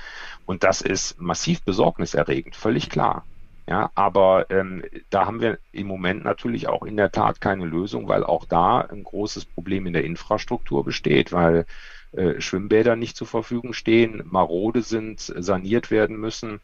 Und 0.47 0.65
das 0.65 0.81
ist 0.81 1.21
massiv 1.21 1.63
besorgniserregend, 1.63 2.57
völlig 2.57 2.89
klar. 2.89 3.25
Ja, 3.70 3.92
aber 3.94 4.50
ähm, 4.50 4.83
da 5.11 5.26
haben 5.26 5.40
wir 5.40 5.61
im 5.70 5.87
Moment 5.87 6.24
natürlich 6.24 6.66
auch 6.66 6.83
in 6.83 6.96
der 6.96 7.12
Tat 7.12 7.40
keine 7.40 7.64
Lösung, 7.64 8.09
weil 8.09 8.24
auch 8.24 8.44
da 8.44 8.80
ein 8.80 9.04
großes 9.04 9.44
Problem 9.44 9.87
in 9.87 9.92
der 9.92 10.02
Infrastruktur 10.02 10.85
besteht, 10.85 11.30
weil 11.30 11.66
äh, 12.11 12.40
Schwimmbäder 12.40 12.96
nicht 12.96 13.16
zur 13.16 13.28
Verfügung 13.28 13.72
stehen, 13.72 14.24
marode 14.24 14.83
sind, 14.83 15.20
saniert 15.20 15.92
werden 15.92 16.16
müssen. 16.16 16.59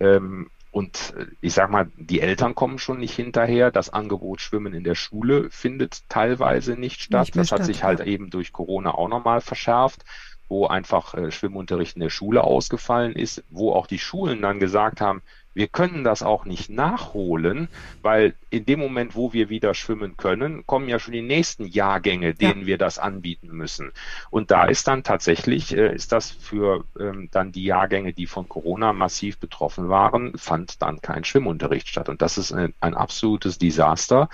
Ähm, 0.00 0.50
und 0.72 1.14
äh, 1.16 1.26
ich 1.40 1.54
sag 1.54 1.70
mal, 1.70 1.92
die 1.96 2.20
Eltern 2.20 2.56
kommen 2.56 2.80
schon 2.80 2.98
nicht 2.98 3.14
hinterher. 3.14 3.70
Das 3.70 3.90
Angebot 3.90 4.40
Schwimmen 4.40 4.74
in 4.74 4.82
der 4.82 4.96
Schule 4.96 5.50
findet 5.50 6.08
teilweise 6.08 6.72
nicht 6.72 7.02
statt. 7.02 7.26
Nicht 7.26 7.36
das 7.36 7.46
statt, 7.46 7.60
hat 7.60 7.66
sich 7.66 7.84
halt 7.84 8.00
eben 8.00 8.30
durch 8.30 8.52
Corona 8.52 8.94
auch 8.94 9.08
nochmal 9.08 9.40
verschärft 9.40 10.04
wo 10.48 10.66
einfach 10.66 11.14
äh, 11.14 11.30
Schwimmunterricht 11.30 11.96
in 11.96 12.00
der 12.00 12.10
Schule 12.10 12.42
ausgefallen 12.42 13.12
ist, 13.12 13.44
wo 13.50 13.72
auch 13.72 13.86
die 13.86 13.98
Schulen 13.98 14.40
dann 14.42 14.58
gesagt 14.58 15.00
haben, 15.00 15.22
wir 15.54 15.66
können 15.66 16.04
das 16.04 16.22
auch 16.22 16.44
nicht 16.44 16.70
nachholen, 16.70 17.68
weil 18.02 18.34
in 18.50 18.64
dem 18.64 18.78
Moment, 18.78 19.16
wo 19.16 19.32
wir 19.32 19.48
wieder 19.48 19.74
schwimmen 19.74 20.16
können, 20.16 20.66
kommen 20.66 20.88
ja 20.88 20.98
schon 20.98 21.12
die 21.12 21.22
nächsten 21.22 21.64
Jahrgänge, 21.64 22.34
denen 22.34 22.60
ja. 22.60 22.66
wir 22.66 22.78
das 22.78 22.98
anbieten 22.98 23.48
müssen. 23.48 23.92
Und 24.30 24.50
da 24.50 24.64
ist 24.66 24.86
dann 24.86 25.02
tatsächlich, 25.02 25.76
äh, 25.76 25.94
ist 25.94 26.12
das 26.12 26.30
für 26.30 26.84
ähm, 27.00 27.28
dann 27.32 27.52
die 27.52 27.64
Jahrgänge, 27.64 28.12
die 28.12 28.26
von 28.26 28.48
Corona 28.48 28.92
massiv 28.92 29.38
betroffen 29.38 29.88
waren, 29.88 30.38
fand 30.38 30.80
dann 30.80 31.00
kein 31.00 31.24
Schwimmunterricht 31.24 31.88
statt. 31.88 32.08
Und 32.08 32.22
das 32.22 32.38
ist 32.38 32.52
ein, 32.52 32.74
ein 32.80 32.94
absolutes 32.94 33.58
Desaster. 33.58 34.28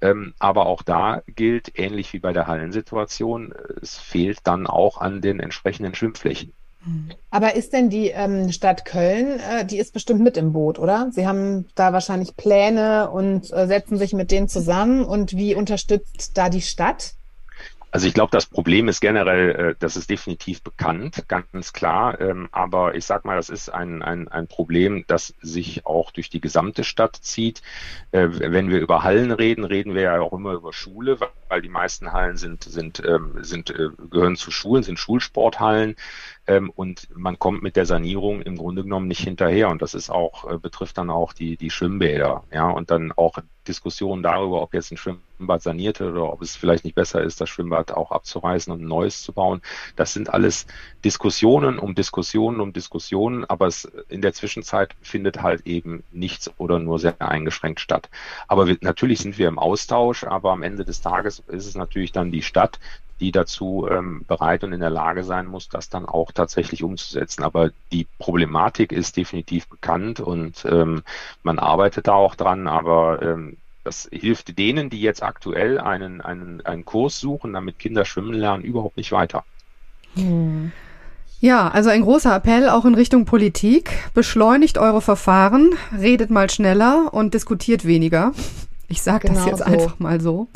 Ähm, 0.00 0.34
aber 0.38 0.66
auch 0.66 0.82
da 0.82 1.22
gilt, 1.26 1.78
ähnlich 1.78 2.12
wie 2.12 2.18
bei 2.18 2.32
der 2.32 2.46
Hallensituation, 2.46 3.54
es 3.80 3.98
fehlt 3.98 4.40
dann 4.44 4.66
auch 4.66 4.98
an 4.98 5.20
den 5.20 5.40
entsprechenden 5.40 5.94
Schwimmflächen. 5.94 6.52
Aber 7.30 7.54
ist 7.54 7.72
denn 7.72 7.90
die 7.90 8.08
ähm, 8.08 8.52
Stadt 8.52 8.84
Köln, 8.84 9.40
äh, 9.40 9.64
die 9.64 9.78
ist 9.78 9.92
bestimmt 9.92 10.20
mit 10.20 10.36
im 10.36 10.52
Boot, 10.52 10.78
oder? 10.78 11.08
Sie 11.12 11.26
haben 11.26 11.66
da 11.74 11.92
wahrscheinlich 11.92 12.36
Pläne 12.36 13.10
und 13.10 13.52
äh, 13.52 13.66
setzen 13.66 13.96
sich 13.96 14.12
mit 14.12 14.30
denen 14.30 14.48
zusammen. 14.48 15.04
Und 15.04 15.36
wie 15.36 15.54
unterstützt 15.54 16.36
da 16.36 16.48
die 16.48 16.62
Stadt? 16.62 17.14
Also 17.94 18.08
ich 18.08 18.14
glaube, 18.14 18.32
das 18.32 18.46
Problem 18.46 18.88
ist 18.88 18.98
generell, 18.98 19.50
äh, 19.50 19.74
das 19.78 19.96
ist 19.96 20.10
definitiv 20.10 20.62
bekannt, 20.62 21.28
ganz 21.28 21.72
klar. 21.72 22.20
Ähm, 22.20 22.48
aber 22.50 22.96
ich 22.96 23.04
sag 23.04 23.24
mal, 23.24 23.36
das 23.36 23.50
ist 23.50 23.68
ein, 23.68 24.02
ein, 24.02 24.26
ein 24.26 24.48
Problem, 24.48 25.04
das 25.06 25.32
sich 25.40 25.86
auch 25.86 26.10
durch 26.10 26.28
die 26.28 26.40
gesamte 26.40 26.82
Stadt 26.82 27.14
zieht. 27.14 27.62
Äh, 28.10 28.30
wenn 28.32 28.68
wir 28.68 28.80
über 28.80 29.04
Hallen 29.04 29.30
reden, 29.30 29.62
reden 29.64 29.94
wir 29.94 30.02
ja 30.02 30.20
auch 30.20 30.32
immer 30.32 30.54
über 30.54 30.72
Schule, 30.72 31.18
weil 31.48 31.62
die 31.62 31.68
meisten 31.68 32.12
Hallen 32.12 32.36
sind, 32.36 32.64
sind, 32.64 33.00
ähm, 33.06 33.38
sind, 33.42 33.70
äh, 33.70 33.90
gehören 34.10 34.34
zu 34.34 34.50
Schulen, 34.50 34.82
sind 34.82 34.98
Schulsporthallen. 34.98 35.94
Ähm, 36.46 36.70
und 36.70 37.08
man 37.14 37.38
kommt 37.38 37.62
mit 37.62 37.76
der 37.76 37.86
Sanierung 37.86 38.42
im 38.42 38.56
Grunde 38.56 38.82
genommen 38.82 39.08
nicht 39.08 39.24
hinterher. 39.24 39.70
Und 39.70 39.82
das 39.82 39.94
ist 39.94 40.10
auch, 40.10 40.50
äh, 40.50 40.58
betrifft 40.58 40.98
dann 40.98 41.10
auch 41.10 41.32
die, 41.32 41.56
die 41.56 41.70
Schwimmbäder, 41.70 42.44
ja, 42.52 42.68
und 42.68 42.90
dann 42.90 43.12
auch 43.12 43.38
Diskussionen 43.66 44.22
darüber, 44.22 44.62
ob 44.62 44.74
jetzt 44.74 44.92
ein 44.92 44.96
Schwimmbad 44.96 45.62
saniert 45.62 46.00
wird 46.00 46.12
oder 46.12 46.32
ob 46.32 46.42
es 46.42 46.54
vielleicht 46.54 46.84
nicht 46.84 46.94
besser 46.94 47.22
ist, 47.22 47.40
das 47.40 47.48
Schwimmbad 47.48 47.92
auch 47.92 48.10
abzureißen 48.10 48.72
und 48.72 48.82
ein 48.82 48.88
neues 48.88 49.22
zu 49.22 49.32
bauen. 49.32 49.62
Das 49.96 50.12
sind 50.12 50.28
alles 50.32 50.66
Diskussionen 51.04 51.78
um 51.78 51.94
Diskussionen 51.94 52.60
um 52.60 52.72
Diskussionen, 52.72 53.44
aber 53.44 53.66
es, 53.66 53.84
in 54.08 54.20
der 54.20 54.34
Zwischenzeit 54.34 54.94
findet 55.00 55.42
halt 55.42 55.66
eben 55.66 56.04
nichts 56.12 56.52
oder 56.58 56.78
nur 56.78 56.98
sehr 56.98 57.20
eingeschränkt 57.20 57.80
statt. 57.80 58.10
Aber 58.48 58.66
wir, 58.66 58.76
natürlich 58.80 59.20
sind 59.20 59.38
wir 59.38 59.48
im 59.48 59.58
Austausch, 59.58 60.24
aber 60.24 60.52
am 60.52 60.62
Ende 60.62 60.84
des 60.84 61.00
Tages 61.00 61.42
ist 61.48 61.66
es 61.66 61.74
natürlich 61.74 62.12
dann 62.12 62.30
die 62.30 62.42
Stadt, 62.42 62.78
die 63.20 63.32
dazu 63.32 63.86
ähm, 63.90 64.24
bereit 64.26 64.64
und 64.64 64.72
in 64.72 64.80
der 64.80 64.90
Lage 64.90 65.24
sein 65.24 65.46
muss, 65.46 65.68
das 65.68 65.88
dann 65.88 66.06
auch 66.06 66.32
tatsächlich 66.32 66.82
umzusetzen. 66.82 67.42
Aber 67.42 67.70
die 67.92 68.06
Problematik 68.18 68.92
ist 68.92 69.16
definitiv 69.16 69.68
bekannt 69.68 70.20
und 70.20 70.64
ähm, 70.68 71.02
man 71.42 71.58
arbeitet 71.58 72.08
da 72.08 72.14
auch 72.14 72.34
dran, 72.34 72.66
aber 72.66 73.22
ähm, 73.22 73.56
das 73.84 74.08
hilft 74.10 74.58
denen, 74.58 74.90
die 74.90 75.00
jetzt 75.00 75.22
aktuell 75.22 75.78
einen, 75.78 76.20
einen, 76.20 76.64
einen 76.64 76.84
Kurs 76.84 77.20
suchen, 77.20 77.52
damit 77.52 77.78
Kinder 77.78 78.04
schwimmen 78.04 78.34
lernen, 78.34 78.64
überhaupt 78.64 78.96
nicht 78.96 79.12
weiter. 79.12 79.44
Ja, 81.40 81.68
also 81.68 81.90
ein 81.90 82.00
großer 82.02 82.34
Appell 82.34 82.70
auch 82.70 82.86
in 82.86 82.94
Richtung 82.94 83.26
Politik. 83.26 83.90
Beschleunigt 84.14 84.78
eure 84.78 85.02
Verfahren, 85.02 85.74
redet 85.98 86.30
mal 86.30 86.48
schneller 86.48 87.12
und 87.12 87.34
diskutiert 87.34 87.84
weniger. 87.84 88.32
Ich 88.88 89.02
sage 89.02 89.28
genau 89.28 89.40
das 89.40 89.46
jetzt 89.46 89.58
so. 89.58 89.64
einfach 89.64 89.98
mal 89.98 90.20
so. 90.20 90.48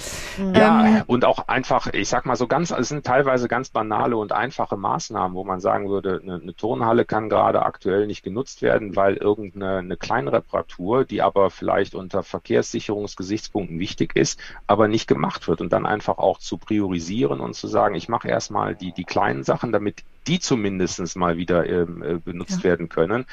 Ja, 0.54 0.86
ähm, 0.86 1.02
und 1.06 1.24
auch 1.24 1.48
einfach, 1.48 1.86
ich 1.92 2.08
sag 2.08 2.26
mal 2.26 2.36
so 2.36 2.46
ganz, 2.46 2.70
es 2.70 2.88
sind 2.88 3.04
teilweise 3.04 3.48
ganz 3.48 3.70
banale 3.70 4.16
und 4.16 4.32
einfache 4.32 4.76
Maßnahmen, 4.76 5.34
wo 5.34 5.44
man 5.44 5.60
sagen 5.60 5.88
würde, 5.88 6.20
eine, 6.22 6.34
eine 6.34 6.54
Turnhalle 6.54 7.04
kann 7.04 7.28
gerade 7.28 7.62
aktuell 7.62 8.06
nicht 8.06 8.22
genutzt 8.22 8.62
werden, 8.62 8.96
weil 8.96 9.16
irgendeine 9.16 9.78
eine 9.78 9.96
kleine 9.96 10.32
Reparatur, 10.32 11.04
die 11.04 11.22
aber 11.22 11.50
vielleicht 11.50 11.94
unter 11.94 12.22
Verkehrssicherungsgesichtspunkten 12.22 13.78
wichtig 13.78 14.14
ist, 14.14 14.38
aber 14.66 14.88
nicht 14.88 15.08
gemacht 15.08 15.48
wird. 15.48 15.60
Und 15.60 15.72
dann 15.72 15.86
einfach 15.86 16.18
auch 16.18 16.38
zu 16.38 16.58
priorisieren 16.58 17.40
und 17.40 17.54
zu 17.54 17.66
sagen, 17.66 17.94
ich 17.94 18.08
mache 18.08 18.28
erstmal 18.28 18.74
die, 18.74 18.92
die 18.92 19.04
kleinen 19.04 19.42
Sachen, 19.42 19.72
damit 19.72 20.04
die 20.26 20.38
zumindest 20.38 21.16
mal 21.16 21.38
wieder 21.38 21.66
ähm, 21.66 22.02
äh, 22.02 22.18
benutzt 22.18 22.58
ja. 22.58 22.64
werden 22.64 22.88
können 22.88 23.24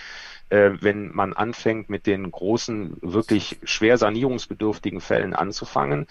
äh, 0.49 0.71
wenn 0.81 1.13
man 1.13 1.33
anfängt, 1.33 1.89
mit 1.89 2.07
den 2.07 2.31
großen, 2.31 2.97
wirklich 3.01 3.59
schwer 3.63 3.97
sanierungsbedürftigen 3.97 5.01
Fällen 5.01 5.33
anzufangen, 5.33 6.07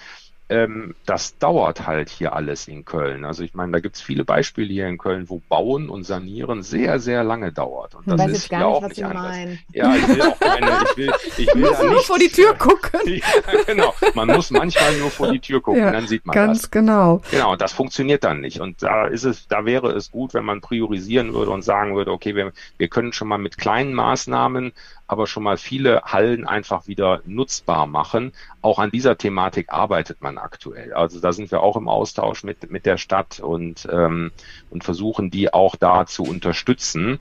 ähm, 0.55 0.95
das 1.05 1.37
dauert 1.38 1.87
halt 1.87 2.09
hier 2.09 2.33
alles 2.33 2.69
in 2.69 2.85
Köln. 2.85 3.25
Also 3.25 3.43
ich 3.43 3.55
meine, 3.55 3.73
da 3.73 3.81
gibt 3.81 3.97
es 3.97 4.03
viele 4.03 4.25
Beispiele 4.25 4.73
hier 4.73 4.87
in 4.87 4.99
Köln, 4.99 5.29
wo 5.29 5.43
Bauen 5.49 5.88
und 5.88 6.05
Sanieren 6.05 6.62
sehr, 6.62 7.01
sehr 7.01 7.25
lange 7.25 7.53
dauert. 7.53 7.97
Und 7.97 8.07
das 8.07 8.21
weiß 8.21 8.31
ist 8.31 8.49
hier 8.49 8.67
auch 8.67 8.83
nicht, 8.83 8.97
nicht 8.97 9.05
anders. 9.05 9.23
Meinen. 9.23 9.59
Ja, 9.73 9.97
ich 9.97 10.09
will 10.09 10.23
auch 10.23 10.38
keine, 10.38 10.67
ich 10.85 10.97
will, 10.97 11.12
ich 11.38 11.55
will 11.55 11.62
muss 11.62 11.83
nur 11.83 12.01
vor 12.03 12.19
die 12.19 12.29
Tür 12.29 12.55
gucken. 12.55 13.01
ja, 13.07 13.62
genau. 13.67 13.95
Man 14.14 14.29
muss 14.29 14.51
manchmal 14.53 14.97
nur 14.99 15.11
vor 15.11 15.33
die 15.33 15.40
Tür 15.40 15.61
gucken, 15.61 15.83
ja, 15.83 15.90
dann 15.90 16.07
sieht 16.07 16.25
man 16.25 16.35
ganz 16.35 16.62
das. 16.62 16.71
genau. 16.71 17.21
Genau, 17.33 17.53
und 17.53 17.61
das 17.61 17.73
funktioniert 17.73 18.23
dann 18.23 18.40
nicht. 18.40 18.61
Und 18.61 18.83
da 18.83 19.07
ist 19.07 19.25
es, 19.25 19.49
da 19.49 19.64
wäre 19.64 19.90
es 19.90 20.12
gut, 20.12 20.35
wenn 20.35 20.45
man 20.45 20.61
priorisieren 20.61 21.35
würde 21.35 21.51
und 21.51 21.62
sagen 21.62 21.97
würde, 21.97 22.12
okay, 22.12 22.37
wir, 22.37 22.53
wir 22.79 22.88
können 22.88 23.12
schon 23.12 23.27
mal 23.27 23.38
mit 23.38 23.59
kleinen 23.59 23.93
Maßnahmen 23.93 24.73
aber 25.07 25.27
schon 25.27 25.43
mal 25.43 25.57
viele 25.57 26.03
Hallen 26.03 26.47
einfach 26.47 26.87
wieder 26.87 27.21
nutzbar 27.27 27.87
machen. 27.87 28.33
Auch 28.62 28.79
an 28.79 28.90
dieser 28.90 29.19
Thematik 29.19 29.73
arbeitet 29.73 30.23
man 30.23 30.38
aktuell. 30.38 30.93
Also 30.93 31.21
da 31.21 31.33
sind 31.33 31.51
wir 31.51 31.62
auch 31.62 31.77
im 31.77 31.88
Austausch 31.88 32.45
mit, 32.45 32.71
mit 32.71 32.87
der 32.87 32.97
Stadt 32.97 33.40
und, 33.40 33.87
ähm, 33.90 34.31
und 34.71 34.85
versuchen 34.85 35.31
die 35.31 35.53
auch 35.53 35.77
da 35.77 36.07
zu 36.07 36.23
unterstützen. 36.23 37.19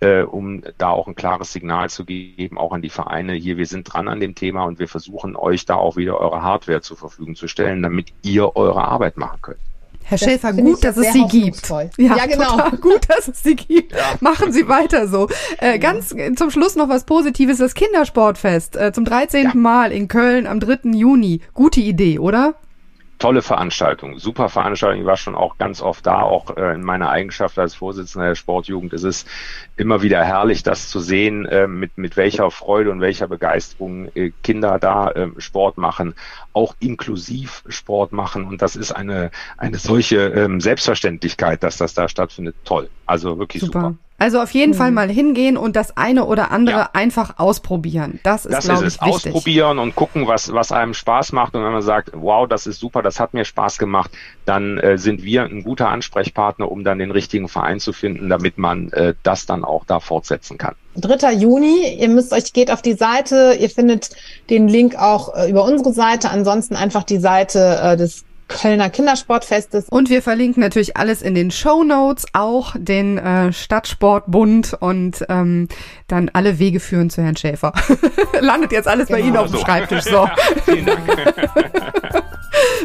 Äh, 0.00 0.22
um 0.22 0.62
da 0.76 0.90
auch 0.90 1.06
ein 1.06 1.14
klares 1.14 1.52
Signal 1.52 1.88
zu 1.88 2.04
geben, 2.04 2.58
auch 2.58 2.72
an 2.72 2.82
die 2.82 2.90
Vereine 2.90 3.32
hier, 3.34 3.56
wir 3.56 3.66
sind 3.66 3.84
dran 3.84 4.08
an 4.08 4.18
dem 4.18 4.34
Thema 4.34 4.64
und 4.64 4.80
wir 4.80 4.88
versuchen 4.88 5.36
euch 5.36 5.66
da 5.66 5.76
auch 5.76 5.96
wieder 5.96 6.18
eure 6.18 6.42
Hardware 6.42 6.82
zur 6.82 6.96
Verfügung 6.96 7.36
zu 7.36 7.46
stellen, 7.46 7.80
damit 7.80 8.12
ihr 8.22 8.56
eure 8.56 8.84
Arbeit 8.84 9.16
machen 9.16 9.38
könnt. 9.40 9.60
Herr 10.06 10.18
das 10.18 10.28
Schäfer, 10.28 10.52
gut, 10.52 10.84
dass 10.84 10.98
es 10.98 11.12
sie 11.12 11.24
gibt. 11.24 11.68
Ja, 11.68 12.16
ja 12.16 12.26
genau. 12.26 12.50
Total, 12.50 12.70
gut, 12.80 13.00
dass 13.08 13.26
es 13.26 13.42
sie 13.42 13.56
gibt. 13.56 13.92
Ja. 13.92 13.98
Machen 14.20 14.52
Sie 14.52 14.68
weiter 14.68 15.08
so. 15.08 15.28
Äh, 15.58 15.78
ganz 15.78 16.14
zum 16.36 16.50
Schluss 16.50 16.76
noch 16.76 16.90
was 16.90 17.04
Positives. 17.04 17.58
Das 17.58 17.74
Kindersportfest 17.74 18.76
äh, 18.76 18.92
zum 18.92 19.06
13. 19.06 19.44
Ja. 19.44 19.54
Mal 19.54 19.92
in 19.92 20.08
Köln 20.08 20.46
am 20.46 20.60
3. 20.60 20.90
Juni. 20.92 21.40
Gute 21.54 21.80
Idee, 21.80 22.18
oder? 22.18 22.54
Tolle 23.24 23.40
Veranstaltung, 23.40 24.18
super 24.18 24.50
Veranstaltung. 24.50 25.00
Ich 25.00 25.06
war 25.06 25.16
schon 25.16 25.34
auch 25.34 25.56
ganz 25.56 25.80
oft 25.80 26.04
da, 26.04 26.20
auch 26.20 26.58
äh, 26.58 26.74
in 26.74 26.82
meiner 26.82 27.08
Eigenschaft 27.08 27.58
als 27.58 27.74
Vorsitzender 27.74 28.28
der 28.28 28.34
Sportjugend. 28.34 28.92
Es 28.92 29.02
ist 29.02 29.26
immer 29.78 30.02
wieder 30.02 30.22
herrlich, 30.22 30.62
das 30.62 30.90
zu 30.90 31.00
sehen, 31.00 31.46
äh, 31.46 31.66
mit, 31.66 31.96
mit 31.96 32.18
welcher 32.18 32.50
Freude 32.50 32.90
und 32.90 33.00
welcher 33.00 33.26
Begeisterung 33.26 34.10
äh, 34.14 34.30
Kinder 34.42 34.78
da 34.78 35.10
äh, 35.10 35.28
Sport 35.38 35.78
machen, 35.78 36.14
auch 36.52 36.74
inklusiv 36.80 37.64
Sport 37.66 38.12
machen. 38.12 38.44
Und 38.44 38.60
das 38.60 38.76
ist 38.76 38.92
eine, 38.92 39.30
eine 39.56 39.78
solche 39.78 40.18
ähm, 40.18 40.60
Selbstverständlichkeit, 40.60 41.62
dass 41.62 41.78
das 41.78 41.94
da 41.94 42.10
stattfindet. 42.10 42.56
Toll. 42.66 42.90
Also 43.06 43.38
wirklich 43.38 43.62
super. 43.62 43.80
super. 43.80 43.94
Also 44.24 44.40
auf 44.40 44.52
jeden 44.52 44.72
mhm. 44.72 44.76
Fall 44.76 44.90
mal 44.90 45.10
hingehen 45.10 45.58
und 45.58 45.76
das 45.76 45.98
eine 45.98 46.24
oder 46.24 46.50
andere 46.50 46.78
ja. 46.78 46.90
einfach 46.94 47.38
ausprobieren. 47.38 48.20
Das 48.22 48.46
ist, 48.46 48.54
das 48.54 48.64
ist 48.64 48.80
es. 48.80 49.00
Wichtig. 49.02 49.34
Ausprobieren 49.34 49.78
und 49.78 49.94
gucken, 49.96 50.26
was, 50.26 50.50
was 50.50 50.72
einem 50.72 50.94
Spaß 50.94 51.32
macht. 51.32 51.54
Und 51.54 51.62
wenn 51.62 51.72
man 51.72 51.82
sagt, 51.82 52.12
wow, 52.14 52.48
das 52.48 52.66
ist 52.66 52.80
super, 52.80 53.02
das 53.02 53.20
hat 53.20 53.34
mir 53.34 53.44
Spaß 53.44 53.76
gemacht, 53.76 54.10
dann 54.46 54.78
äh, 54.78 54.96
sind 54.96 55.24
wir 55.24 55.42
ein 55.42 55.62
guter 55.62 55.90
Ansprechpartner, 55.90 56.72
um 56.72 56.84
dann 56.84 57.00
den 57.00 57.10
richtigen 57.10 57.48
Verein 57.48 57.80
zu 57.80 57.92
finden, 57.92 58.30
damit 58.30 58.56
man 58.56 58.90
äh, 58.92 59.12
das 59.22 59.44
dann 59.44 59.62
auch 59.62 59.84
da 59.84 60.00
fortsetzen 60.00 60.56
kann. 60.56 60.74
3. 60.96 61.34
Juni, 61.34 61.94
ihr 62.00 62.08
müsst 62.08 62.32
euch, 62.32 62.54
geht 62.54 62.70
auf 62.70 62.80
die 62.80 62.94
Seite, 62.94 63.58
ihr 63.60 63.68
findet 63.68 64.08
den 64.48 64.68
Link 64.68 64.96
auch 64.96 65.36
äh, 65.36 65.50
über 65.50 65.64
unsere 65.64 65.92
Seite, 65.92 66.30
ansonsten 66.30 66.76
einfach 66.76 67.02
die 67.02 67.18
Seite 67.18 67.78
äh, 67.82 67.96
des 67.98 68.24
Kölner 68.48 68.90
Kindersportfestes. 68.90 69.88
Und 69.88 70.10
wir 70.10 70.22
verlinken 70.22 70.60
natürlich 70.62 70.96
alles 70.96 71.22
in 71.22 71.34
den 71.34 71.50
Show 71.50 71.82
Notes, 71.84 72.26
auch 72.32 72.74
den 72.78 73.18
äh, 73.18 73.52
Stadtsportbund 73.52 74.76
und 74.80 75.24
ähm, 75.28 75.68
dann 76.08 76.30
alle 76.32 76.58
Wege 76.58 76.80
führen 76.80 77.10
zu 77.10 77.22
Herrn 77.22 77.36
Schäfer. 77.36 77.72
Landet 78.40 78.72
jetzt 78.72 78.88
alles 78.88 79.08
genau. 79.08 79.18
bei 79.18 79.26
Ihnen 79.26 79.36
auf 79.36 79.50
dem 79.50 79.60
Schreibtisch. 79.60 80.04
So. 80.04 80.28
Vielen 80.64 80.86
Dank. 80.86 81.06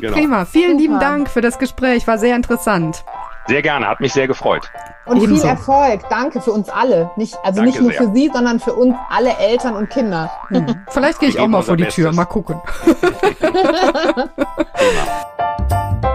genau. 0.02 0.14
Prima. 0.14 0.46
Vielen 0.46 0.72
Super. 0.72 0.82
lieben 0.82 1.00
Dank 1.00 1.30
für 1.30 1.42
das 1.42 1.60
Gespräch. 1.60 2.08
War 2.08 2.18
sehr 2.18 2.36
interessant. 2.36 3.04
Sehr 3.50 3.64
gerne, 3.64 3.88
hat 3.88 4.00
mich 4.00 4.14
sehr 4.14 4.28
gefreut. 4.28 4.70
Und 5.06 5.18
Ebenso. 5.18 5.42
viel 5.42 5.50
Erfolg. 5.50 6.08
Danke 6.08 6.40
für 6.40 6.52
uns 6.52 6.70
alle. 6.70 7.10
Nicht, 7.16 7.36
also 7.44 7.56
Danke 7.56 7.72
nicht 7.72 7.82
nur 7.82 7.90
sehr. 7.90 8.04
für 8.04 8.14
Sie, 8.14 8.30
sondern 8.32 8.60
für 8.60 8.76
uns 8.76 8.96
alle 9.10 9.36
Eltern 9.40 9.76
und 9.76 9.90
Kinder. 9.90 10.30
Hm. 10.50 10.68
Vielleicht 10.90 11.20
gehe 11.20 11.30
ich 11.30 11.40
auch 11.40 11.48
mal 11.48 11.64
vor 11.64 11.76
die 11.76 11.86
Bestes. 11.86 12.04
Tür. 12.04 12.14
Mal 12.14 12.26
gucken. 12.26 12.62